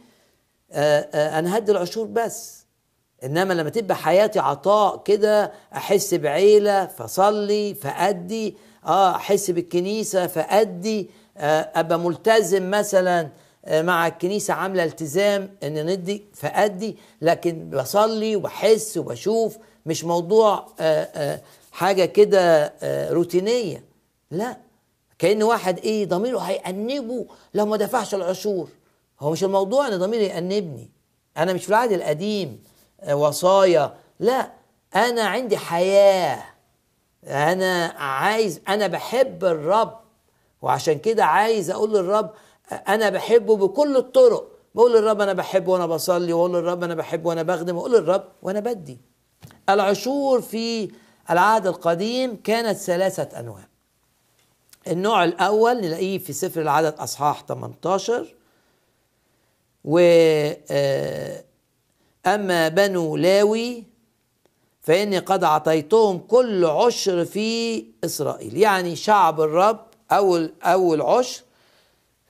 آآ 0.72 1.08
آآ 1.14 1.38
أنا 1.38 1.58
هدي 1.58 1.72
العشور 1.72 2.06
بس. 2.06 2.60
إنما 3.24 3.54
لما 3.54 3.70
تبقى 3.70 3.96
حياتي 3.96 4.38
عطاء 4.38 5.02
كده 5.02 5.52
أحس 5.74 6.14
بعيلة 6.14 6.86
فصلي 6.86 7.74
فأدي 7.74 8.56
آه 8.86 9.16
أحس 9.16 9.50
بالكنيسة 9.50 10.26
فأدي 10.26 11.10
آه 11.36 11.70
أبقى 11.74 11.98
ملتزم 11.98 12.70
مثلا 12.70 13.20
آه، 13.20 13.30
مع 13.70 14.06
الكنيسة 14.06 14.54
عاملة 14.54 14.84
التزام 14.84 15.54
إن 15.62 15.86
ندي 15.86 16.24
فأدي 16.34 16.96
لكن 17.22 17.70
بصلي 17.70 18.36
وبحس 18.36 18.96
وبشوف 18.96 19.56
مش 19.86 20.04
موضوع 20.04 20.66
آه، 20.80 21.02
آه، 21.14 21.40
حاجة 21.72 22.04
كده 22.04 22.72
روتينية. 23.12 23.84
لا 24.30 24.56
كأن 25.18 25.42
واحد 25.42 25.78
إيه 25.78 26.06
ضميره 26.06 26.38
هيأنبه 26.38 27.26
لو 27.54 27.66
ما 27.66 27.76
دفعش 27.76 28.14
العشور. 28.14 28.68
هو 29.20 29.30
مش 29.30 29.44
الموضوع 29.44 29.88
إن 29.88 29.98
ضميري 29.98 30.24
يأنبني. 30.26 30.90
أنا 31.36 31.52
مش 31.52 31.62
في 31.64 31.68
العهد 31.68 31.92
القديم 31.92 32.62
آه، 33.00 33.16
وصايا. 33.16 33.94
لا 34.20 34.50
أنا 34.96 35.22
عندي 35.22 35.56
حياة. 35.56 36.44
أنا 37.26 37.86
عايز 37.86 38.60
أنا 38.68 38.86
بحب 38.86 39.44
الرب 39.44 40.00
وعشان 40.62 40.98
كده 40.98 41.24
عايز 41.24 41.70
أقول 41.70 41.92
للرب 41.94 42.30
أنا 42.72 43.10
بحبه 43.10 43.56
بكل 43.56 43.96
الطرق. 43.96 44.50
بقول 44.74 44.92
للرب 44.92 45.20
أنا 45.20 45.32
بحبه 45.32 45.72
وأنا 45.72 45.86
بصلي 45.86 46.32
وأقول 46.32 46.52
للرب 46.52 46.84
أنا 46.84 46.94
بحبه 46.94 47.28
وأنا 47.28 47.42
بخدم 47.42 47.76
وأقول 47.76 47.92
للرب 47.92 48.24
وأنا 48.42 48.60
بدي. 48.60 48.98
العشور 49.68 50.40
في 50.40 50.90
العهد 51.30 51.66
القديم 51.66 52.36
كانت 52.44 52.78
ثلاثة 52.78 53.40
أنواع. 53.40 53.68
النوع 54.88 55.24
الأول 55.24 55.80
نلاقيه 55.80 56.18
في 56.18 56.32
سفر 56.32 56.60
العدد 56.60 56.94
أصحاح 56.98 57.44
18 57.48 58.34
و 59.84 59.98
آه، 60.70 61.44
أما 62.26 62.68
بنو 62.68 63.16
لاوي 63.16 63.84
فإني 64.80 65.18
قد 65.18 65.44
أعطيتهم 65.44 66.18
كل 66.18 66.64
عشر 66.64 67.24
في 67.24 67.84
إسرائيل. 68.04 68.56
يعني 68.56 68.96
شعب 68.96 69.40
الرب 69.40 69.86
أول 70.12 70.52
أول 70.62 71.02
عشر 71.02 71.42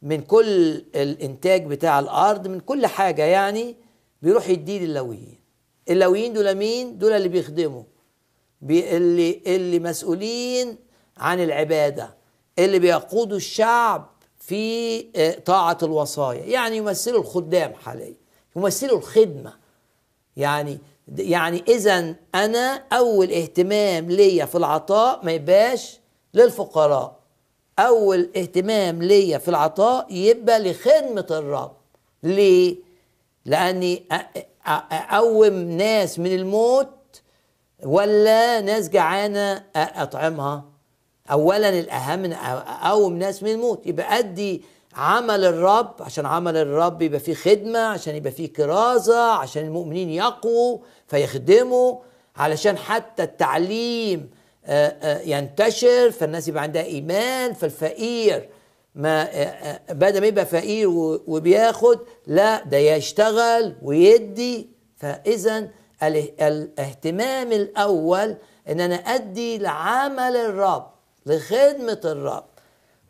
من 0.03 0.21
كل 0.23 0.85
الإنتاج 0.95 1.67
بتاع 1.67 1.99
الأرض 1.99 2.49
من 2.49 2.61
كل 2.61 2.87
حاجة 2.87 3.25
يعني 3.25 3.77
بيروح 4.23 4.49
يديه 4.49 4.79
لللاويين. 4.79 5.41
اللاويين 5.91 6.33
دول 6.33 6.55
مين؟ 6.55 6.99
دول 6.99 7.13
اللي 7.13 7.29
بيخدموا. 7.29 7.83
بي 8.63 8.97
اللي 8.97 9.43
اللي 9.47 9.79
مسؤولين 9.79 10.77
عن 11.17 11.41
العبادة 11.41 12.15
اللي 12.59 12.79
بيقودوا 12.79 13.37
الشعب 13.37 14.11
في 14.39 15.01
آه، 15.17 15.39
طاعة 15.39 15.79
الوصايا. 15.83 16.45
يعني 16.45 16.77
يمثلوا 16.77 17.21
الخدام 17.21 17.75
حاليا 17.75 18.15
يمثلوا 18.57 18.99
الخدمة. 18.99 19.55
يعني 20.37 20.79
يعني 21.19 21.65
اذا 21.69 22.15
أنا 22.35 22.85
أول 22.93 23.33
اهتمام 23.33 24.11
ليا 24.11 24.45
في 24.45 24.55
العطاء 24.55 25.25
ما 25.25 25.33
يبقاش 25.33 26.01
للفقراء. 26.35 27.20
أول 27.79 28.31
اهتمام 28.37 29.03
ليا 29.03 29.39
في 29.39 29.49
العطاء 29.49 30.07
يبقى 30.11 30.59
لخدمة 30.59 31.27
الرب. 31.31 31.73
ليه؟ 32.23 32.77
لأني 33.45 34.03
أقوم 34.67 35.55
ناس 35.55 36.19
من 36.19 36.35
الموت 36.35 37.23
ولا 37.85 38.61
ناس 38.61 38.89
جعانه 38.89 39.65
أطعمها. 39.77 40.65
اولا 41.31 41.69
الأهم 41.69 42.33
أقوم 42.83 43.17
ناس 43.17 43.43
من 43.43 43.51
الموت. 43.51 43.87
يبقى 43.87 44.19
أدي 44.19 44.63
عمل 44.95 45.45
الرب. 45.45 45.95
عشان 46.01 46.27
عمل 46.27 46.57
الرب 46.57 47.03
يبقى 47.03 47.21
فيه 47.21 47.35
خدمة 47.35 47.79
عشان 47.79 48.17
يبقى 48.17 48.33
فيه 48.33 48.53
كرازة 48.53 49.33
عشان 49.33 49.65
المؤمنين 49.65 50.11
يقووا 50.11 50.79
فيخدموا. 51.07 51.97
علشان 52.37 52.79
حتى 52.79 53.23
التعليم 53.23 54.31
ينتشر 55.25 56.11
فالناس 56.11 56.49
يبقى 56.49 56.63
عندها 56.63 56.83
إيمان 56.83 57.53
فالفقير 57.53 58.49
ما 58.95 59.29
آه، 59.33 59.81
بدل 59.93 60.21
ما 60.21 60.27
يبقى 60.27 60.47
فقير 60.47 60.89
وبياخد 61.27 61.99
لا 62.27 62.65
ده 62.65 62.77
يشتغل 62.77 63.77
ويدي. 63.83 64.71
فإذا 64.97 65.69
الاهتمام 66.03 67.53
الأول 67.53 68.37
إن 68.69 68.81
أنا 68.81 68.95
أدي 68.95 69.59
لعمل 69.59 70.37
الرب 70.37 70.91
لخدمة 71.27 72.01
الرب. 72.05 72.45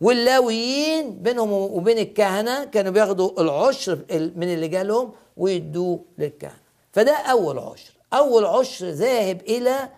واللاويين 0.01 1.23
بينهم 1.23 1.53
وبين 1.53 1.99
الكهنة 1.99 2.65
كانوا 2.65 2.93
بياخدوا 2.93 3.41
العشر 3.41 3.99
من 4.11 4.55
اللي 4.55 4.69
جالهم 4.69 5.13
ويدوه 5.37 6.05
للكهنة. 6.19 6.61
فده 6.93 7.17
أول 7.17 7.59
عشر. 7.59 7.93
أول 8.13 8.45
عشر 8.45 8.87
ذاهب 8.87 9.43
آه، 9.49 9.69
آه، 9.69 9.91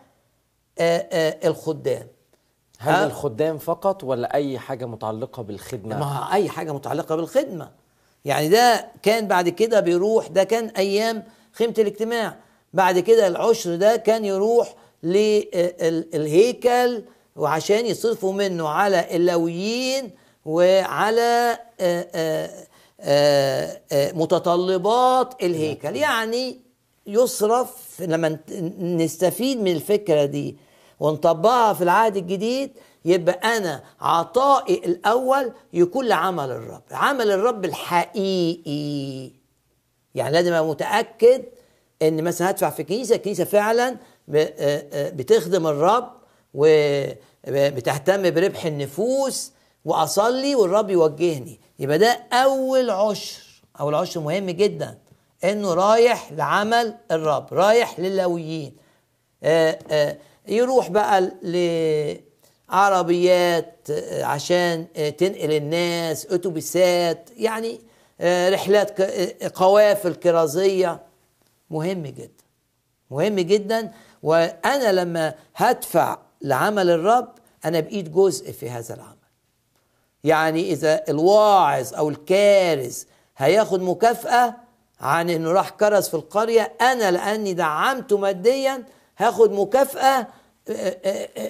الخدام. 0.79 2.07
هل 2.79 2.95
آه 2.95 3.07
الخدام 3.07 3.59
فقط 3.59 4.05
ولا 4.05 4.35
أي 4.35 4.59
حاجة 4.59 4.87
متعلقة 4.87 5.43
بالخدمة؟ 5.43 5.99
ما 5.99 6.29
أي 6.33 6.49
حاجة 6.49 6.73
متعلقة 6.73 7.17
بالخدمة. 7.17 7.71
يعني 8.25 8.49
ده 8.49 8.87
كان 9.03 9.29
بعد 9.29 9.49
كده 9.49 9.81
بيروح 9.81 10.27
ده 10.27 10.45
كان 10.45 10.67
أيام 10.69 11.23
خيمة 11.53 11.75
الاجتماع. 11.79 12.37
بعد 12.73 12.99
كده 12.99 13.27
العشر 13.27 13.77
ده 13.77 13.97
كان 13.97 14.25
يروح 14.25 14.75
للهيكل 16.13 17.03
وعشان 17.37 17.87
يصرفوا 17.87 18.33
منه 18.33 18.69
على 18.69 19.17
اللويين 19.17 20.11
وعلى 20.45 21.59
متطلبات 24.15 25.43
الهيكل. 25.43 25.97
يعني 25.97 26.61
يصرف 27.07 28.01
لما 28.01 28.39
نستفيد 28.79 29.61
من 29.61 29.73
الفكرة 29.73 30.25
دي. 30.25 30.57
ونطبقها 31.01 31.73
في 31.73 31.85
العهد 31.85 32.17
الجديد 32.17 32.71
يبقى 33.05 33.57
أنا 33.57 33.83
عطائي 34.01 34.75
الأول 34.75 35.53
يكون 35.73 36.07
لعمل 36.07 36.51
الرب. 36.51 36.83
عمل 36.91 37.31
الرب 37.31 37.65
الحقيقي. 37.65 39.31
يعني 40.15 40.33
لازم 40.33 40.53
أبقى 40.53 40.69
متأكد 40.71 41.45
إن 42.03 42.25
مثلا 42.25 42.51
هدفع 42.51 42.71
في 42.71 42.85
كنيسة 42.85 43.17
كنيسة 43.17 43.45
فعلا 43.45 43.97
بتخدم 44.89 45.67
الرب 45.67 46.13
وبتهتم 46.55 48.31
بربح 48.31 48.65
النفوس 48.65 49.53
وأصلي 49.85 50.55
والرب 50.55 50.91
يوجهني. 50.91 51.61
يبقى 51.79 51.99
ده 51.99 52.21
أول 52.33 52.91
عشر. 52.91 53.43
أول 53.81 53.95
عشر 53.95 54.21
مهم 54.21 54.51
جدا. 54.51 54.99
إنه 55.45 55.75
رايح 55.75 56.33
لعمل 56.33 56.97
الرب 57.11 57.55
رايح 57.55 58.01
للويين 58.01 58.77
آه، 59.43 59.79
آه، 59.91 60.17
يروح 60.49 60.89
بقى 60.91 61.33
لعربيات 62.71 63.91
آه، 63.91 64.25
عشان 64.25 64.87
تنقل 65.19 65.53
الناس 65.53 66.27
أتوبيسات 66.27 67.31
يعني 67.37 67.81
رحلات 68.25 69.01
قوافل 69.55 70.15
كرازية. 70.15 71.01
مهم 71.71 72.03
جدا 72.03 72.45
مهم 73.11 73.41
جدا. 73.41 73.93
وأنا 74.23 74.93
لما 74.93 75.35
هدفع 75.57 76.19
لعمل 76.43 76.91
الرب 76.91 77.29
أنا 77.65 77.81
بقيت 77.81 78.09
جزء 78.09 78.53
في 78.53 78.71
هذا 78.71 78.95
العمل. 78.95 79.17
يعني 80.25 80.73
إذا 80.73 81.05
الواعظ 81.09 81.95
أو 81.95 82.09
الكارز 82.09 83.07
هياخد 83.37 83.83
مكافأة 83.83 84.55
عن 85.03 85.31
إنه 85.31 85.53
راح 85.53 85.71
كرز 85.71 86.09
في 86.09 86.15
القرية 86.15 86.73
أنا 86.81 87.11
لأني 87.11 87.55
دعمته 87.55 88.19
ماديا 88.19 88.85
هاخد 89.19 89.53
مكافأة 89.53 90.27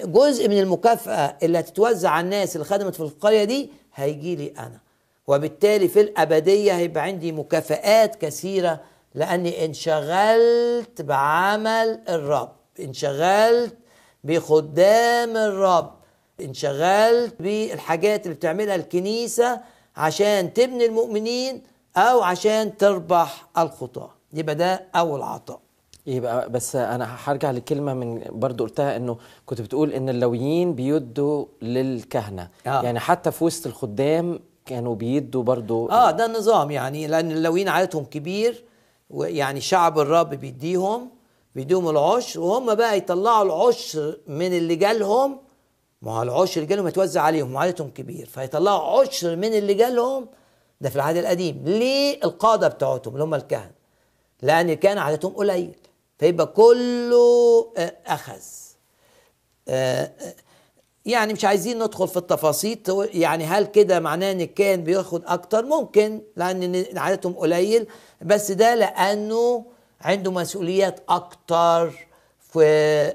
جزء 0.03 0.49
من 0.49 0.59
المكافأة 0.59 1.37
اللي 1.43 1.59
هتتوزع 1.59 2.09
على 2.09 2.23
الناس 2.25 2.55
اللي 2.55 2.65
خدمت 2.65 2.95
في 2.95 2.99
القرية 3.01 3.43
دي 3.43 3.69
هيجي 3.95 4.35
لي 4.35 4.53
أنا. 4.59 4.79
وبالتالي 5.27 5.87
في 5.87 6.01
الأبدية 6.01 6.73
هيبقى 6.77 7.03
عندي 7.03 7.31
مكافآت 7.31 8.15
كثيرة 8.15 8.79
لأني 9.15 9.65
انشغلت 9.65 11.01
بعمل 11.01 12.01
الرب. 12.09 12.51
انشغلت 12.79 13.75
بخدام 14.23 15.37
الرب. 15.37 15.93
انشغلت 16.41 17.35
بالحاجات 17.39 18.25
اللي 18.25 18.35
بتعملها 18.35 18.75
الكنيسة 18.75 19.61
عشان 19.97 20.53
تبني 20.53 20.85
المؤمنين 20.85 21.61
أو 21.97 22.23
عشان 22.23 22.77
تربح 22.77 23.45
الخطاة 23.57 24.09
يبقى 24.33 24.55
ده 24.55 24.85
أول 24.95 25.21
عطاء. 25.21 25.59
يبقى 26.07 26.49
بس 26.49 26.75
أنا 26.75 27.15
هرجع 27.23 27.51
لكلمة 27.51 27.93
من 27.93 28.21
برضو 28.29 28.63
قلتها 28.63 28.95
إنه 28.97 29.17
كنت 29.45 29.61
بتقول 29.61 29.91
إن 29.93 30.09
اللويين 30.09 30.75
بيدوا 30.75 31.45
للكهنة. 31.61 32.49
آه. 32.67 32.81
يعني 32.81 32.99
حتى 32.99 33.31
في 33.31 33.43
وسط 33.43 33.67
الخدام 33.67 34.39
كانوا 34.65 34.95
بيدوا 34.95 35.43
برضو 35.43 35.89
آه 35.89 36.11
ده 36.11 36.25
النظام 36.25 36.71
يعني 36.71 37.07
لأن 37.07 37.31
اللويين 37.31 37.69
عددهم 37.69 38.05
كبير 38.05 38.63
ويعني 39.09 39.61
شعب 39.61 39.99
الرب 39.99 40.29
بيديهم 40.29 41.09
بيديهم 41.55 41.89
العشر 41.89 42.39
وهم 42.39 42.75
بقى 42.75 42.97
يطلعوا 42.97 43.43
العشر 43.45 44.17
من 44.27 44.57
اللي 44.57 44.75
جالهم. 44.75 45.37
ما 46.01 46.17
هو 46.17 46.21
العشر 46.21 46.57
اللي 46.61 46.67
جالهم 46.69 46.87
يتوزع 46.87 47.21
عليهم 47.21 47.55
وعددهم 47.55 47.89
كبير 47.89 48.25
فيطلعوا 48.25 49.01
عشر 49.01 49.35
من 49.35 49.53
اللي 49.53 49.73
جالهم 49.73 50.27
ده 50.81 50.89
في 50.89 50.95
العهد 50.95 51.17
القديم. 51.17 51.63
ليه 51.65 52.19
القادة 52.23 52.67
بتوعتهم 52.67 53.13
اللي 53.13 53.23
هم 53.23 53.33
الكهنه 53.33 53.71
لأن 54.41 54.73
كان 54.73 54.97
عددهم 54.97 55.33
قليل 55.33 55.75
فيبقى 56.19 56.47
كله 56.47 57.71
آه، 57.77 57.93
أخذ. 58.05 58.41
آه، 59.67 60.11
آه، 60.21 60.33
يعني 61.05 61.33
مش 61.33 61.45
عايزين 61.45 61.83
ندخل 61.83 62.07
في 62.07 62.17
التفاصيل 62.17 62.79
يعني 63.13 63.45
هل 63.45 63.65
كده 63.65 63.99
معناه 63.99 64.31
إن 64.31 64.43
كان 64.43 64.83
بياخد 64.83 65.23
أكتر؟ 65.25 65.65
ممكن 65.65 66.21
لأن 66.35 66.85
عددهم 66.97 67.33
قليل 67.33 67.87
بس 68.21 68.51
ده 68.51 68.75
لأنه 68.75 69.65
عنده 70.01 70.31
مسؤوليات 70.31 70.99
أكتر 71.09 72.07
في 72.39 73.11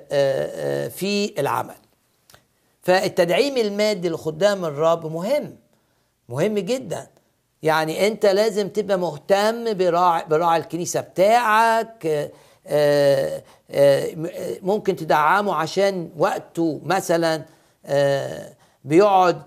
في 0.90 1.40
العمل. 1.40 1.74
فالتدعيم 2.82 3.56
المادي 3.56 4.08
لخدام 4.08 4.64
الرب 4.64 5.12
مهم 5.12 5.56
مهم 6.28 6.58
جدا. 6.58 7.06
يعني 7.62 8.06
انت 8.06 8.26
لازم 8.26 8.68
تبقى 8.68 8.98
مهتم 8.98 9.74
براعي 9.74 10.24
براعي 10.28 10.60
الكنيسة 10.60 11.00
بتاعك 11.00 12.30
آه، 12.66 13.42
آه، 13.70 14.10
ممكن 14.62 14.96
تدعمه 14.96 15.54
عشان 15.54 16.10
وقته 16.18 16.80
مثلا 16.84 17.42
آه، 17.86 18.54
بيقعد 18.84 19.42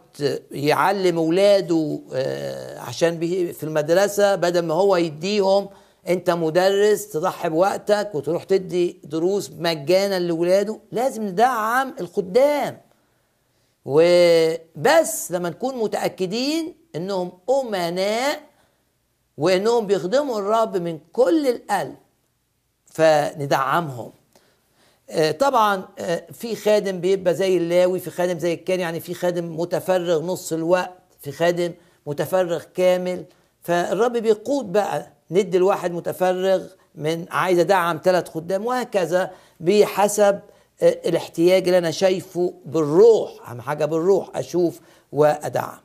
يعلم 0.52 1.18
اولاده 1.18 2.00
عشان 2.78 3.20
في 3.54 3.64
المدرسة 3.64 4.36
بدل 4.36 4.62
ما 4.66 4.74
هو 4.74 4.96
يديهم 4.96 5.70
انت 6.10 6.30
مدرس 6.30 7.10
تضحي 7.10 7.50
بوقتك 7.50 8.10
وتروح 8.14 8.44
تدي 8.44 9.00
دروس 9.04 9.52
مجانا 9.60 10.20
لاولاده 10.20 10.80
لازم 10.92 11.24
ندعم 11.24 11.96
الخدام. 12.00 12.78
وبس 13.86 15.32
لما 15.32 15.50
نكون 15.50 15.78
متأكدين 15.78 16.81
إنهم 16.96 17.32
أمناء 17.50 18.42
وإنهم 19.38 19.88
بيخدموا 19.88 20.40
الرب 20.40 20.78
من 20.78 21.00
كل 21.14 21.48
القلب. 21.48 21.96
فندعمهم. 22.86 24.12
آه، 25.10 25.32
طبعا 25.32 25.88
آه، 26.00 26.24
في 26.34 26.56
خادم 26.56 27.00
بيبقى 27.00 27.34
زي 27.36 27.58
اللاوي 27.58 28.00
في 28.00 28.10
خادم 28.10 28.40
زي 28.40 28.54
الكان 28.54 28.80
يعني 28.80 29.00
في 29.00 29.14
خادم 29.14 29.60
متفرغ 29.60 30.22
نص 30.26 30.54
الوقت 30.54 30.92
في 31.22 31.32
خادم 31.32 31.74
متفرغ 32.06 32.64
كامل. 32.74 33.26
فالرب 33.62 34.12
بيقود 34.18 34.72
بقى 34.72 35.08
ندي 35.32 35.58
الواحد 35.58 35.92
متفرغ 35.92 36.64
من 36.96 37.26
عايز 37.32 37.60
أدعم 37.60 38.00
ثلاث 38.04 38.30
خدام 38.30 38.66
وهكذا 38.66 39.32
بحسب 39.60 40.40
آه، 40.82 40.98
الاحتياج 41.10 41.64
اللي 41.66 41.78
أنا 41.78 41.92
شايفه 41.92 42.54
بالروح. 42.66 43.50
أهم 43.50 43.62
حاجة 43.62 43.86
بالروح 43.86 44.30
أشوف 44.38 44.80
وأدعم. 45.12 45.80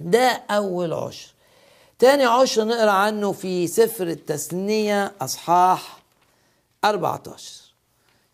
ده 0.00 0.42
أول 0.50 0.92
عشر. 0.92 1.28
تاني 1.98 2.24
عشر 2.24 2.64
نقرأ 2.64 2.90
عنه 2.90 3.32
في 3.32 3.66
سفر 3.66 4.06
التثنية 4.06 5.12
أصحاح 5.20 5.98
14 6.84 7.60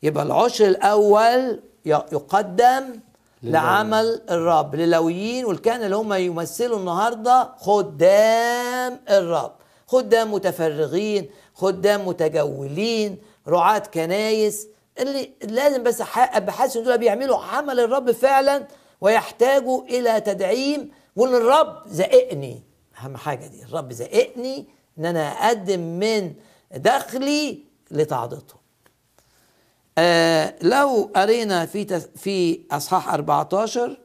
يبقى 0.02 0.24
العشر 0.24 0.68
الأول 0.68 1.60
ي- 1.86 1.88
يقدم 1.90 3.00
لعمل 3.42 4.22
الرب 4.30 4.74
للويين 4.74 5.44
والكهنه 5.44 5.84
اللي 5.84 5.96
هم 5.96 6.12
يمثلوا 6.12 6.78
النهارده 6.78 7.48
خدام 7.58 9.00
الرب. 9.10 9.52
خدام 9.86 10.34
متفرغين 10.34 11.30
خدام 11.54 12.08
متجولين 12.08 13.18
رعاة 13.48 13.78
كنايس 13.78 14.66
اللي 14.98 15.30
لازم 15.42 15.82
بس 15.82 16.02
حاسس 16.02 16.76
إن 16.76 16.84
دول 16.84 16.98
بيعملوا 16.98 17.38
عمل 17.38 17.80
الرب 17.80 18.10
فعلا 18.10 18.66
ويحتاجوا 19.00 19.82
إلى 19.84 20.20
تدعيم 20.20 20.90
وان 21.16 21.34
الرب 21.34 21.82
زقني 21.88 22.62
أهم 23.00 23.16
حاجة 23.16 23.46
دي 23.46 23.62
الرب 23.64 23.92
زقني 23.92 24.66
إن 24.98 25.04
أنا 25.04 25.28
أقدم 25.28 25.80
من 25.80 26.34
دخلي 26.76 27.62
لتعضيدهم 27.90 28.60
آه 29.98 30.54
لو 30.62 31.10
قرينا 31.16 31.66
في 31.66 32.00
في 32.16 32.60
أصحاح 32.70 33.08
14 33.14 33.98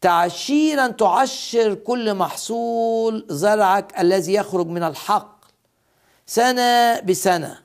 تعشيرا 0.00 0.86
تعشر 0.88 1.74
كل 1.74 2.14
محصول 2.14 3.26
زرعك 3.28 4.00
الذي 4.00 4.34
يخرج 4.34 4.66
من 4.66 4.82
الحق 4.82 5.38
سنة 6.26 7.00
بسنة. 7.00 7.58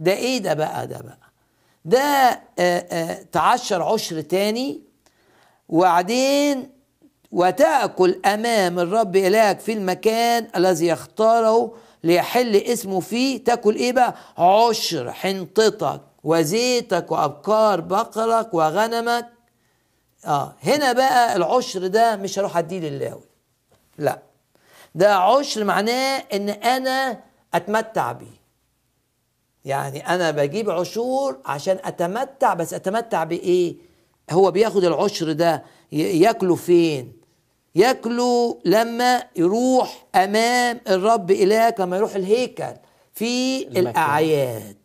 ده 0.00 0.12
إيه 0.12 0.38
ده 0.38 0.54
بقى؟ 0.54 0.86
ده 0.86 1.00
بقى 1.00 1.18
ده 1.84 2.00
آه 2.00 2.40
آه 2.58 3.22
تعشر 3.32 3.82
عشر 3.82 4.20
تاني 4.20 4.80
وبعدين 5.68 6.70
وتأكل 7.34 8.20
أمام 8.26 8.78
الرب 8.78 9.16
إلهك 9.16 9.60
في 9.60 9.72
المكان 9.72 10.46
الذي 10.56 10.86
يختاره 10.86 11.74
ليحل 12.04 12.56
اسمه 12.56 13.00
فيه. 13.00 13.44
تأكل 13.44 13.74
إيه 13.76 13.92
بقى؟ 13.92 14.14
عشر 14.38 15.12
حنطتك 15.12 16.00
وزيتك 16.24 17.12
وأبكار 17.12 17.80
بقرك 17.80 18.54
وغنمك. 18.54 19.26
آه 20.26 20.54
هنا 20.62 20.92
بقى 20.92 21.36
العشر 21.36 21.86
ده 21.86 22.16
مش 22.16 22.38
هروح 22.38 22.56
أديه 22.56 22.80
للاوي 22.80 23.24
لا 23.98 24.22
ده 24.94 25.14
عشر 25.16 25.64
معناه 25.64 26.24
إن 26.32 26.48
أنا 26.48 27.20
أتمتع 27.54 28.12
بيه. 28.12 28.44
يعني 29.64 30.08
أنا 30.08 30.30
بجيب 30.30 30.70
عشور 30.70 31.38
عشان 31.46 31.78
أتمتع 31.84 32.54
بس 32.54 32.74
أتمتع 32.74 33.24
بإيه؟ 33.24 33.76
هو 34.30 34.50
بياخد 34.50 34.84
العشر 34.84 35.32
ده 35.32 35.64
ياكله 35.92 36.54
فين؟ 36.54 37.23
ياكله 37.74 38.58
لما 38.64 39.24
يروح 39.36 40.06
أمام 40.14 40.80
الرب 40.88 41.30
إلهك 41.30 41.80
لما 41.80 41.96
يروح 41.96 42.14
الهيكل 42.14 42.64
في. 43.14 43.62
الأعياد 43.68 44.76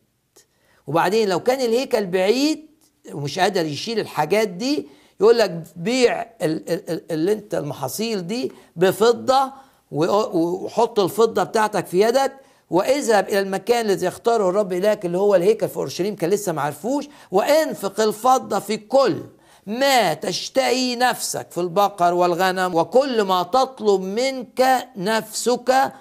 وبعدين 0.88 1.30
لو 1.30 1.40
كان 1.40 1.62
الهيكل 1.62 2.06
بعيد 2.06 2.66
ومش 3.14 3.40
قادر 3.40 3.66
يشيل 3.66 4.00
الحاجات 4.00 4.48
دي 4.48 4.88
يقول 5.22 5.38
لك 5.38 5.64
بيع 5.76 6.22
ال- 6.22 6.70
ال- 6.74 6.90
ال- 6.90 7.12
اللي 7.12 7.32
انت 7.32 7.56
المحاصيل 7.56 8.28
دي 8.28 8.52
بفضة 8.76 9.52
وحط 9.92 11.00
الفضة 11.00 11.44
بتاعتك 11.44 11.86
في 11.86 12.00
يدك 12.02 12.32
واذهب 12.70 13.28
إلى 13.30 13.40
المكان 13.40 13.86
الذي 13.86 14.06
يختاره 14.06 14.50
الرب 14.50 14.74
إلهك 14.74 15.06
اللي 15.06 15.18
هو 15.18 15.36
الهيكل 15.36 15.68
في 15.70 15.78
أورشليم 15.78 16.16
كان 16.16 16.30
لسه 16.30 16.52
ما 16.52 16.62
عرفوش 16.62 17.06
وانفق 17.32 18.00
الفضة 18.02 18.60
في 18.60 18.78
كل 18.78 19.24
ما 19.66 20.14
تشتهي 20.14 20.96
نفسك 20.96 21.52
في 21.52 21.58
البقر 21.58 22.14
والغنم 22.14 22.76
وكل 22.76 23.22
ما 23.22 23.44
تطلب 23.44 24.02
منك 24.02 24.88
نفسك 24.98 25.92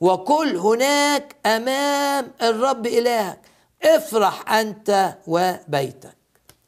وكل 0.00 0.56
هناك 0.56 1.36
أمام 1.46 2.32
الرب 2.42 2.86
إلهك. 2.86 3.38
افرح 3.84 4.52
أنت 4.52 5.14
وبيتك. 5.26 6.16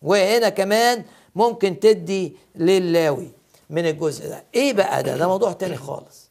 وهنا 0.02 0.48
كمان 0.48 1.04
ممكن 1.34 1.80
تدي 1.80 2.36
للاوي 2.56 3.30
من 3.70 3.86
الجزء 3.86 4.28
ده. 4.28 4.44
إيه 4.54 4.72
بقى 4.72 5.02
ده؟ 5.02 5.16
ده 5.16 5.28
موضوع 5.28 5.52
تاني 5.52 5.76
خالص. 5.76 6.30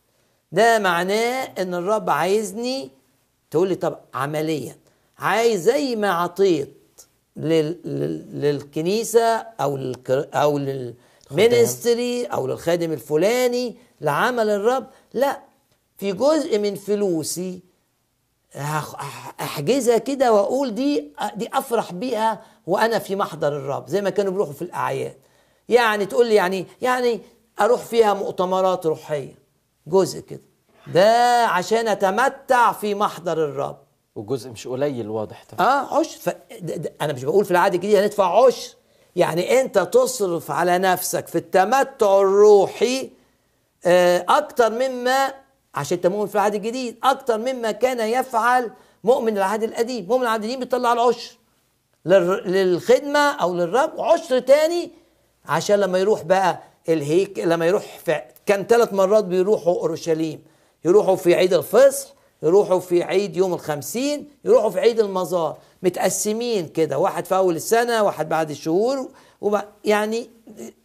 ده 0.52 0.80
معناه 0.80 1.50
إن 1.60 1.74
الرب 1.74 2.10
عايزني 2.10 2.92
تقول 3.52 3.68
لي 3.70 3.76
طب 3.76 3.98
عمليا 4.14 4.76
عايز 5.20 5.62
زي 5.62 5.96
ما 5.96 6.12
عطيت. 6.12 6.81
للكنيسة 7.36 9.36
أو. 9.36 9.94
أو 10.10 10.58
للمينستري 10.58 12.26
أو 12.26 12.48
للخادم 12.48 12.92
الفلاني 12.92 13.78
لعمل 14.02 14.50
الرب. 14.50 14.88
لا 15.14 15.40
في 15.98 16.12
جزء 16.12 16.60
من 16.60 16.76
فلوسي 16.76 17.62
احجزها 19.42 19.98
كده 19.98 20.34
وأقول 20.34 20.76
دي 20.76 21.12
دي 21.36 21.50
أفرح 21.54 21.94
بيها 21.94 22.42
وأنا 22.68 23.00
في 23.00 23.16
محضر 23.16 23.58
الرب 23.58 23.88
زي 23.88 24.02
ما 24.02 24.10
كانوا 24.10 24.32
بيروحوا 24.32 24.54
في 24.54 24.62
الأعياد. 24.62 25.18
يعني 25.70 26.06
تقول 26.06 26.28
لي 26.28 26.36
يعني 26.36 26.66
يعني 26.82 27.20
أروح 27.62 27.82
فيها 27.82 28.14
مؤتمرات 28.14 28.86
روحية. 28.86 29.36
جزء 29.88 30.20
كده. 30.20 30.42
ده 30.88 31.46
عشان 31.46 31.88
أتمتع 31.88 32.72
في 32.72 32.96
محضر 32.96 33.46
الرب. 33.46 33.78
وجزء 34.16 34.50
مش 34.50 34.68
قليل 34.68 35.10
واضح. 35.10 35.44
طبعا 35.46 35.68
آه 35.68 36.00
عشر 36.00 36.20
ف... 36.20 36.30
ده 36.62 36.76
ده 36.76 36.94
أنا 37.02 37.14
مش 37.14 37.24
بقول 37.24 37.46
في 37.46 37.52
العهد 37.52 37.74
الجديد 37.74 37.96
هندفع 37.96 38.46
عشر 38.46 38.76
يعني 39.16 39.62
أنت 39.62 39.80
تصرف 39.80 40.52
على 40.52 40.78
نفسك 40.78 41.28
في 41.28 41.38
التمتع 41.38 42.22
الروحي 42.22 43.10
آه، 43.86 44.26
أكتر 44.30 44.70
مما 44.70 45.34
عشان 45.76 45.98
أنت 45.98 46.08
مؤمن 46.08 46.28
في 46.28 46.36
العهد 46.36 46.56
الجديد 46.56 46.98
أكتر 47.04 47.38
مما 47.38 47.72
كان 47.72 48.00
يفعل 48.10 48.72
مؤمن 49.04 49.38
العهد 49.38 49.64
القديم. 49.64 50.06
مؤمن 50.08 50.22
العهد 50.24 50.40
القديم 50.44 50.60
بيطلع 50.60 50.94
العشر 50.94 51.38
للخدمة 52.06 53.20
أو 53.32 53.54
للرب 53.56 53.94
وعشر 54.00 54.40
تاني 54.40 54.92
عشان 55.46 55.80
لما 55.80 56.00
يروح 56.00 56.22
بقى 56.24 56.60
الهيك 56.90 57.40
لما 57.40 57.66
يروح 57.68 57.98
في 58.06 58.22
كان 58.46 58.64
ثلاث 58.64 58.94
مرات 58.94 59.24
بيروحوا 59.24 59.74
أورشليم. 59.80 60.44
يروحوا 60.86 61.16
في 61.16 61.36
عيد 61.36 61.54
الفصح 61.54 62.08
يروحوا 62.44 62.80
في 62.80 63.04
عيد 63.04 63.38
يوم 63.38 63.54
الخمسين 63.54 64.30
يروحوا 64.46 64.70
في 64.70 64.80
عيد 64.80 65.00
المزار. 65.00 65.58
متقسمين 65.84 66.68
كده 66.68 66.98
واحد 66.98 67.26
في 67.26 67.36
أول 67.36 67.56
السنة 67.56 68.04
واحد 68.04 68.30
بعد 68.30 68.50
الشهور. 68.50 69.10
يعني 69.86 70.30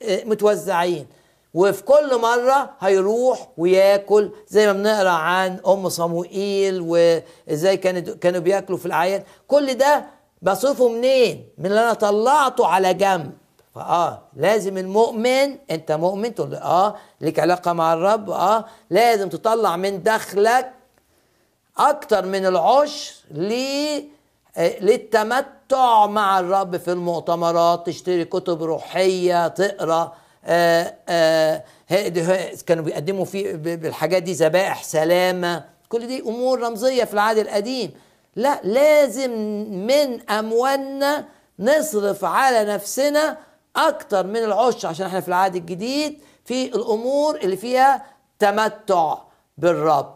آه، 0.02 0.24
متوزعين. 0.24 1.06
وفي 1.54 1.82
كل 1.82 2.20
مرة 2.20 2.70
هيروح 2.80 3.48
وياكل 3.58 4.30
زي 4.48 4.66
ما 4.66 4.72
بنقرأ 4.72 5.10
عن 5.10 5.60
أم 5.66 5.88
صموئيل 5.88 6.80
وإزاي 6.80 7.76
كانوا 7.76 8.00
كانوا 8.00 8.40
بياكلوا 8.40 8.78
في 8.78 8.86
الأعياد. 8.86 9.22
كل 9.48 9.74
ده 9.74 10.04
بصرفه 10.42 10.88
منين؟ 10.88 11.48
من 11.58 11.66
اللي 11.66 11.80
أنا 11.80 11.92
طلعته 11.92 12.66
على 12.66 12.94
جنب. 12.94 13.32
فآه 13.74 14.22
لازم 14.36 14.78
المؤمن 14.78 15.56
أنت 15.70 15.92
مؤمن؟ 15.92 16.34
تقول 16.34 16.54
آه 16.54 16.94
ليك 17.20 17.38
علاقة 17.38 17.72
مع 17.72 17.92
الرب؟ 17.94 18.30
آه 18.30 18.64
لازم 18.90 19.28
تطلع 19.28 19.76
من 19.76 20.02
دخلك 20.02 20.72
أكتر 21.78 22.26
من 22.26 22.46
العشر 22.46 23.14
آه، 24.56 24.78
للتمتع 24.80 26.06
مع 26.06 26.40
الرب 26.40 26.76
في 26.76 26.92
المؤتمرات. 26.92 27.86
تشتري 27.86 28.24
كتب 28.24 28.62
روحية 28.62 29.48
تقرأ 29.48 30.12
آه 30.44 30.94
آه 31.08 31.64
كانوا 32.66 32.84
بيقدموا 32.84 33.24
فيه 33.24 33.52
ب- 33.52 33.62
بالحاجات 33.80 34.22
دي 34.22 34.32
ذبائح 34.32 34.82
سلامة. 34.84 35.64
كل 35.88 36.06
دي 36.06 36.20
أمور 36.22 36.60
رمزية 36.60 37.04
في 37.04 37.14
العهد 37.14 37.38
القديم. 37.38 37.90
لا 38.36 38.60
لازم 38.64 39.30
من 39.86 40.30
أموالنا 40.30 41.24
نصرف 41.58 42.24
على 42.24 42.64
نفسنا 42.74 43.36
أكتر 43.76 44.26
من 44.26 44.36
العشر 44.36 44.88
عشان 44.88 45.06
إحنا 45.06 45.20
في 45.20 45.28
العهد 45.28 45.56
الجديد 45.56 46.18
في 46.44 46.64
الأمور 46.66 47.36
اللي 47.36 47.56
فيها 47.56 48.04
تمتع 48.38 49.18
بالرب. 49.58 50.15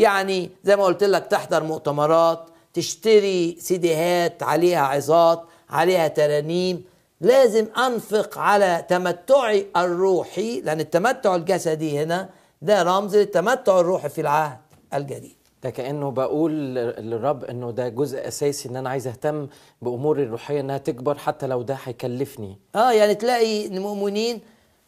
يعني 0.00 0.50
زي 0.64 0.76
ما 0.76 0.84
قلت 0.84 1.04
لك 1.04 1.26
تحضر 1.26 1.62
مؤتمرات 1.62 2.46
تشتري 2.74 3.56
سيديهات 3.60 4.42
عليها 4.42 4.80
عظات 4.80 5.44
عليها 5.70 6.08
ترانيم. 6.08 6.84
لازم 7.20 7.66
أنفق 7.86 8.38
على 8.38 8.84
تمتعي 8.88 9.66
الروحي 9.76 10.60
لأن 10.60 10.80
التمتع 10.80 11.34
الجسدي 11.34 12.02
هنا 12.02 12.28
ده 12.62 12.82
رمز 12.82 13.16
للتمتع 13.16 13.80
الروحي 13.80 14.08
في 14.08 14.20
العهد 14.20 14.58
الجديد. 14.94 15.36
ده 15.62 15.70
كأنه 15.70 16.10
بقول 16.10 16.52
للرب 16.74 17.44
إنه 17.44 17.70
ده 17.70 17.88
جزء 17.88 18.28
أساسي 18.28 18.68
إن 18.68 18.76
أنا 18.76 18.90
عايز 18.90 19.06
أهتم 19.06 19.48
بأموري 19.82 20.22
الروحية 20.22 20.60
إنها 20.60 20.78
تكبر 20.78 21.18
حتى 21.18 21.46
لو 21.46 21.62
ده 21.62 21.78
هيكلفني. 21.84 22.58
آه 22.74 22.92
يعني 22.92 23.14
تلاقي 23.14 23.66
المؤمنين 23.66 24.40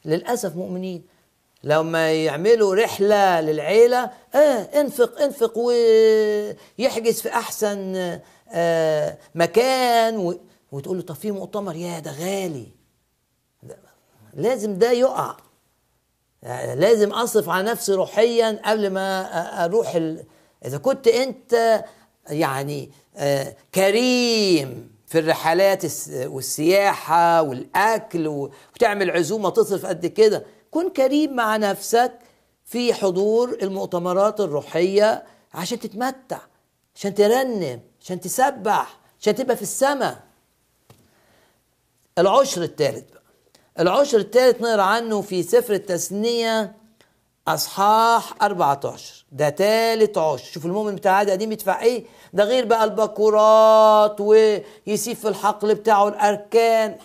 للأسف 0.04 0.56
مؤمنين. 0.56 1.02
لما 1.64 2.12
يعملوا 2.12 2.74
رحلة 2.74 3.40
للعيلة 3.40 4.10
آه 4.34 4.80
انفق 4.80 5.20
انفق 5.22 5.58
ويحجز 5.58 7.20
في 7.20 7.28
أحسن 7.28 7.94
آه 8.52 9.18
مكان 9.34 10.16
و... 10.16 10.40
وتقول 10.72 10.96
له 10.96 11.02
طب 11.02 11.14
في 11.14 11.30
مؤتمر؟ 11.30 11.76
يا 11.76 11.98
ده 11.98 12.10
غالي. 12.12 12.66
لازم 14.34 14.78
ده 14.78 14.90
يقع. 14.92 15.36
يعني 16.42 16.80
لازم 16.80 17.10
أصرف 17.12 17.48
على 17.48 17.70
نفسي 17.70 17.92
روحيا 17.92 18.60
قبل 18.64 18.90
ما 18.90 19.20
أروح 19.64 19.94
ال... 19.94 20.24
إذا 20.64 20.78
كنت 20.78 21.08
أنت 21.08 21.84
يعني 22.28 22.90
آه، 23.16 23.56
كريم 23.74 24.92
في 25.06 25.18
الرحلات 25.18 25.84
الس- 25.84 26.10
والسياحة 26.26 27.42
والأكل 27.42 28.28
وتعمل 28.28 29.10
عزومة 29.10 29.50
تصرف 29.50 29.86
قد 29.86 30.06
كده 30.06 30.44
كن 30.72 30.90
كريم 30.90 31.36
مع 31.36 31.56
نفسك 31.56 32.12
في 32.64 32.94
حضور 32.94 33.58
المؤتمرات 33.62 34.40
الروحية 34.40 35.24
عشان 35.54 35.78
تتمتع 35.80 36.38
عشان 36.96 37.14
ترنم 37.14 37.80
عشان 38.00 38.20
تسبح 38.20 38.98
عشان 39.20 39.34
تبقى 39.34 39.56
في 39.56 39.62
السماء 39.62 40.18
العشر 42.18 42.62
الثالث 42.62 43.04
بقى. 43.12 43.22
العشر 43.78 44.18
الثالث 44.18 44.60
نقرأ 44.62 44.82
عنه 44.82 45.20
في 45.20 45.42
سفر 45.42 45.74
التثنية 45.74 46.72
أصحاح 47.48 48.34
14 48.42 49.24
ده 49.32 49.50
ثالث 49.50 50.18
عشر. 50.18 50.44
شوف 50.52 50.66
المؤمن 50.66 50.94
بتاع 50.96 51.12
العهد 51.12 51.26
القديم 51.28 51.52
يدفع 51.52 51.82
إيه؟ 51.82 52.04
ده 52.32 52.44
غير 52.44 52.64
بقى 52.64 52.84
البكورات 52.84 54.20
ويسيب 54.20 55.16
في 55.16 55.28
الحقل 55.28 55.74
بتاعه 55.74 56.08
الأركان. 56.08 56.96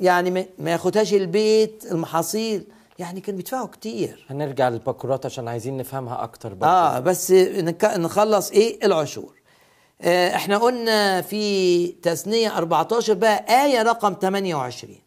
يعني 0.00 0.30
ما 0.58 0.70
ياخدهاش 0.72 1.14
البيت 1.14 1.84
المحاصيل. 1.90 2.64
يعني 3.00 3.20
كان 3.20 3.36
بيدفعوا 3.36 3.66
كتير. 3.66 4.26
هنرجع 4.30 4.68
للباكورات 4.68 5.26
عشان 5.26 5.48
عايزين 5.48 5.76
نفهمها 5.76 6.22
أكتر 6.22 6.54
برضه 6.54 6.72
آه 6.72 6.98
بس 6.98 7.30
نخلص 7.84 8.50
إيه؟ 8.50 8.86
العشور. 8.86 9.40
آه 10.00 10.34
إحنا 10.34 10.58
قلنا 10.58 11.22
في 11.22 11.86
تثنية 11.92 12.58
14 12.58 13.14
بقى 13.14 13.64
آية 13.64 13.82
رقم 13.82 14.16
28 14.22 14.98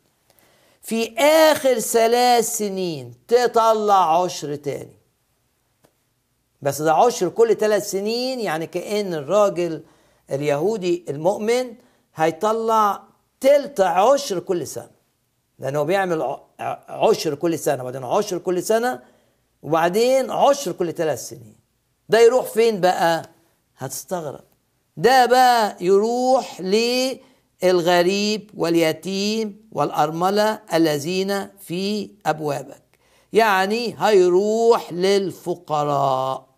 في 0.82 1.16
آخر 1.20 1.80
ثلاث 1.80 2.58
سنين 2.58 3.14
تطلع 3.28 4.24
عشر 4.24 4.56
تاني. 4.56 4.98
بس 6.62 6.82
ده 6.82 6.94
عشر 6.94 7.30
كل 7.30 7.56
ثلاث 7.56 7.92
سنين 7.92 8.40
يعني 8.40 8.68
كأن 8.68 9.14
الراجل 9.14 9.84
اليهودي 10.32 11.06
المؤمن 11.10 11.74
هيطلع 12.16 13.04
تلت 13.40 13.82
عشر 13.82 14.40
كل 14.40 14.68
سنة. 14.68 14.93
لأنه 15.60 15.84
بيعمل 15.84 16.38
عشر 16.90 17.36
كل 17.36 17.60
سنة 17.60 17.84
وبعدين 17.84 18.04
عشر 18.04 18.38
كل 18.38 18.64
سنة 18.64 19.00
وبعدين 19.62 20.32
عشر 20.32 20.72
كل 20.72 20.94
ثلاث 20.94 21.30
سنين. 21.30 21.56
ده 22.10 22.20
يروح 22.20 22.46
فين 22.46 22.82
بقى؟ 22.82 23.30
هتستغرب. 23.78 24.44
ده 24.98 25.26
بقى 25.26 25.78
يروح 25.82 26.62
للغريب 26.62 28.50
واليتيم 28.58 29.70
والأرملة 29.72 30.60
الذين 30.74 31.48
في 31.60 32.10
أبوابك. 32.26 32.84
يعني 33.34 33.96
هيروح 34.00 34.94
للفقراء. 34.94 36.54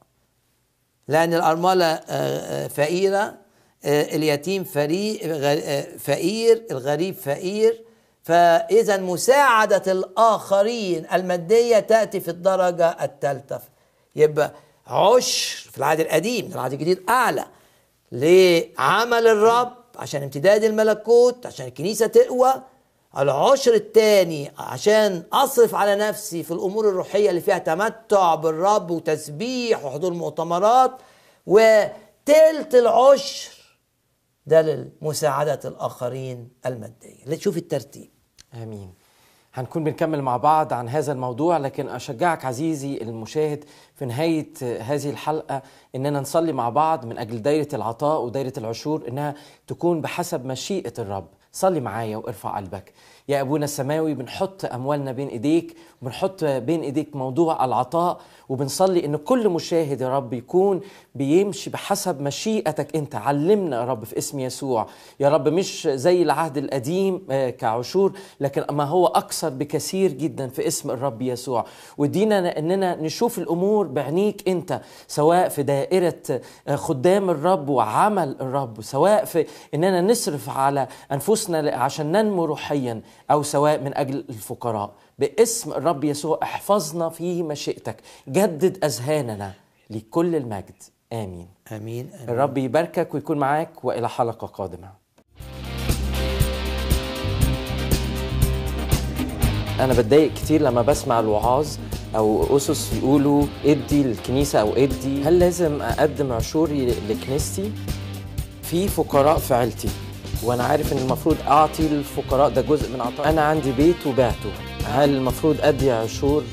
لأن 1.08 1.34
الأرملة 1.34 1.86
آه، 1.86 2.04
آه، 2.10 2.68
فقيرة 2.68 3.38
آه، 3.86 4.16
اليتيم 4.16 4.64
فقير 5.98 6.66
الغريب 6.72 7.16
فقير 7.16 7.85
فإذا 8.26 8.98
مساعدة 8.98 9.92
الآخرين 9.92 11.06
المادية 11.14 11.80
تأتي 11.80 12.20
في 12.20 12.32
الدرجة 12.32 12.90
الثالثة. 13.04 13.62
يبقى 14.16 14.54
عشر 14.88 15.70
في 15.72 15.78
العهد 15.78 16.00
القديم 16.00 16.52
العهد 16.54 16.74
الجديد 16.74 17.04
أعلى 17.10 17.46
لعمل 18.12 19.28
الرب 19.28 19.74
عشان 19.96 20.24
امتداد 20.24 20.64
الملكوت 20.64 21.46
عشان 21.46 21.68
الكنيسة 21.68 22.08
تقوى. 22.08 22.54
العشر 23.18 23.74
الثاني 23.74 24.52
عشان 24.58 25.24
أصرف 25.34 25.76
على 25.76 25.96
نفسي 25.96 26.44
في 26.44 26.52
الأمور 26.52 26.90
الروحية 26.90 27.30
اللي 27.30 27.42
فيها 27.42 27.58
تمتع 27.58 28.36
بالرب 28.36 28.92
وتسبيح 28.92 29.86
وحضور 29.86 30.14
مؤتمرات 30.14 30.92
وتلت 31.46 32.76
العشر 32.76 33.52
ده 34.46 34.62
لمساعده 35.02 35.60
الآخرين 35.66 36.50
المادية. 36.66 37.36
تشوف 37.36 37.58
الترتيب. 37.58 38.15
آمين. 38.64 38.94
هنكون 39.54 39.84
بنكمل 39.84 40.22
مع 40.22 40.38
بعض 40.38 40.74
عن 40.74 40.90
هذا 40.90 41.12
الموضوع 41.12 41.58
لكن 41.58 41.90
أشجعك 41.90 42.46
عزيزي 42.46 42.98
المشاهد 42.98 43.66
في 43.96 44.06
نهاية 44.06 44.50
هذه 44.82 45.10
الحلقة 45.10 45.62
إننا 45.96 46.20
نصلي 46.20 46.52
مع 46.52 46.70
بعض 46.70 47.06
من 47.06 47.18
أجل 47.18 47.42
دايرة 47.42 47.68
العطاء 47.74 48.22
ودايرة 48.22 48.54
العشور 48.58 49.08
إنها 49.08 49.36
تكون 49.68 50.02
بحسب 50.02 50.46
مشيئة 50.46 50.94
الرب. 51.00 51.28
صلي 51.52 51.80
معايا 51.80 52.18
وارفع 52.18 52.58
قلبك. 52.58 52.94
يا 53.30 53.42
أبونا 53.42 53.66
السماوي 53.66 54.14
بنحط 54.14 54.66
أموالنا 54.66 55.12
بين 55.12 55.28
إيديك 55.28 55.76
وبنحط 56.02 56.44
بين 56.44 56.82
إيديك 56.82 57.16
موضوع 57.16 57.66
العطاء 57.66 58.20
وبنصلي 58.50 59.06
إن 59.06 59.16
كل 59.16 59.50
مشاهد 59.50 60.02
يا 60.02 60.18
رب 60.18 60.34
يكون 60.34 60.82
بيمشي 61.16 61.70
بحسب 61.70 62.22
مشيئتك 62.22 62.96
أنت. 62.96 63.16
علمنا 63.16 63.76
يا 63.80 63.86
رب 63.86 64.04
في 64.04 64.18
اسم 64.18 64.40
يسوع. 64.40 64.88
يا 65.20 65.30
رب 65.30 65.48
مش 65.48 65.88
زي 65.88 66.22
العهد 66.22 66.58
القديم 66.58 67.22
آه، 67.32 67.50
كعشور 67.50 68.12
لكن 68.40 68.64
ما 68.72 68.84
هو 68.84 69.08
أكثر 69.08 69.50
بكثير 69.50 70.12
جدا 70.12 70.48
في 70.48 70.68
اسم 70.68 70.92
الرب 70.92 71.22
يسوع. 71.22 71.66
ودينا 71.98 72.60
إننا 72.60 72.96
نشوف 72.96 73.38
الأمور 73.40 73.88
بعينيك 73.88 74.50
أنت 74.50 74.82
سواء 75.08 75.50
في 75.50 75.64
دائرة 75.64 76.42
آه، 76.68 76.76
خدام 76.76 77.30
الرب 77.30 77.70
وعمل 77.70 78.36
الرب 78.42 78.82
سواء 78.82 79.26
في 79.26 79.46
إننا 79.74 80.02
نصرف 80.02 80.50
على 80.50 80.88
أنفسنا 81.12 81.76
عشان 81.76 82.12
ننمو 82.12 82.46
روحيا. 82.46 83.02
أو 83.32 83.44
سواء 83.44 83.82
من 83.82 83.98
أجل 83.98 84.26
الفقراء. 84.30 84.92
باسم 85.20 85.72
الرب 85.72 86.04
يسوع 86.04 86.40
احفظنا 86.44 87.10
في 87.10 87.44
مشيئتك. 87.44 87.98
جدد 88.30 88.86
أذهاننا 88.86 89.54
لكل 89.90 90.36
المجد. 90.36 90.84
آمين. 91.14 91.48
آمين, 91.72 92.10
آمين. 92.14 92.30
الرب 92.30 92.58
يباركك 92.58 93.14
ويكون 93.14 93.38
معاك 93.38 93.86
وإلى 93.86 94.10
حلقة 94.10 94.48
قادمة. 94.48 94.90
أنا 99.80 99.94
بتضايق 99.94 100.34
كتير 100.34 100.62
لما 100.62 100.82
بسمع 100.82 101.20
الوعاظ 101.20 101.68
أو 102.16 102.58
أسس 102.58 102.94
يقولوا 102.94 103.46
إدي 103.66 104.04
للكنيسة 104.04 104.62
أو 104.62 104.74
إدي. 104.74 105.24
هل 105.24 105.40
لازم 105.40 105.82
أقدم 105.82 106.32
عشوري 106.32 106.86
لكنيستي؟ 107.10 107.72
في 108.64 108.88
فقراء 108.88 109.38
في 109.38 109.54
عيلتي. 109.54 109.90
وأنا 110.44 110.64
عارف 110.64 110.94
إن 110.94 110.98
المفروض 110.98 111.38
أعطي 111.48 111.88
للفقراء 111.88 112.50
ده 112.50 112.62
جزء 112.62 112.94
من 112.94 113.02
عطاء. 113.02 113.30
أنا 113.30 113.42
عندي 113.42 113.72
بيت 113.72 114.08
وبعته. 114.08 114.52
هل 114.86 115.10
المفروض 115.10 115.58
أدي 115.62 115.92
عشور 115.92 116.44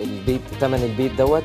البيت 0.00 0.40
ثمن 0.60 0.82
البيت 0.82 1.12
دوت؟ 1.12 1.44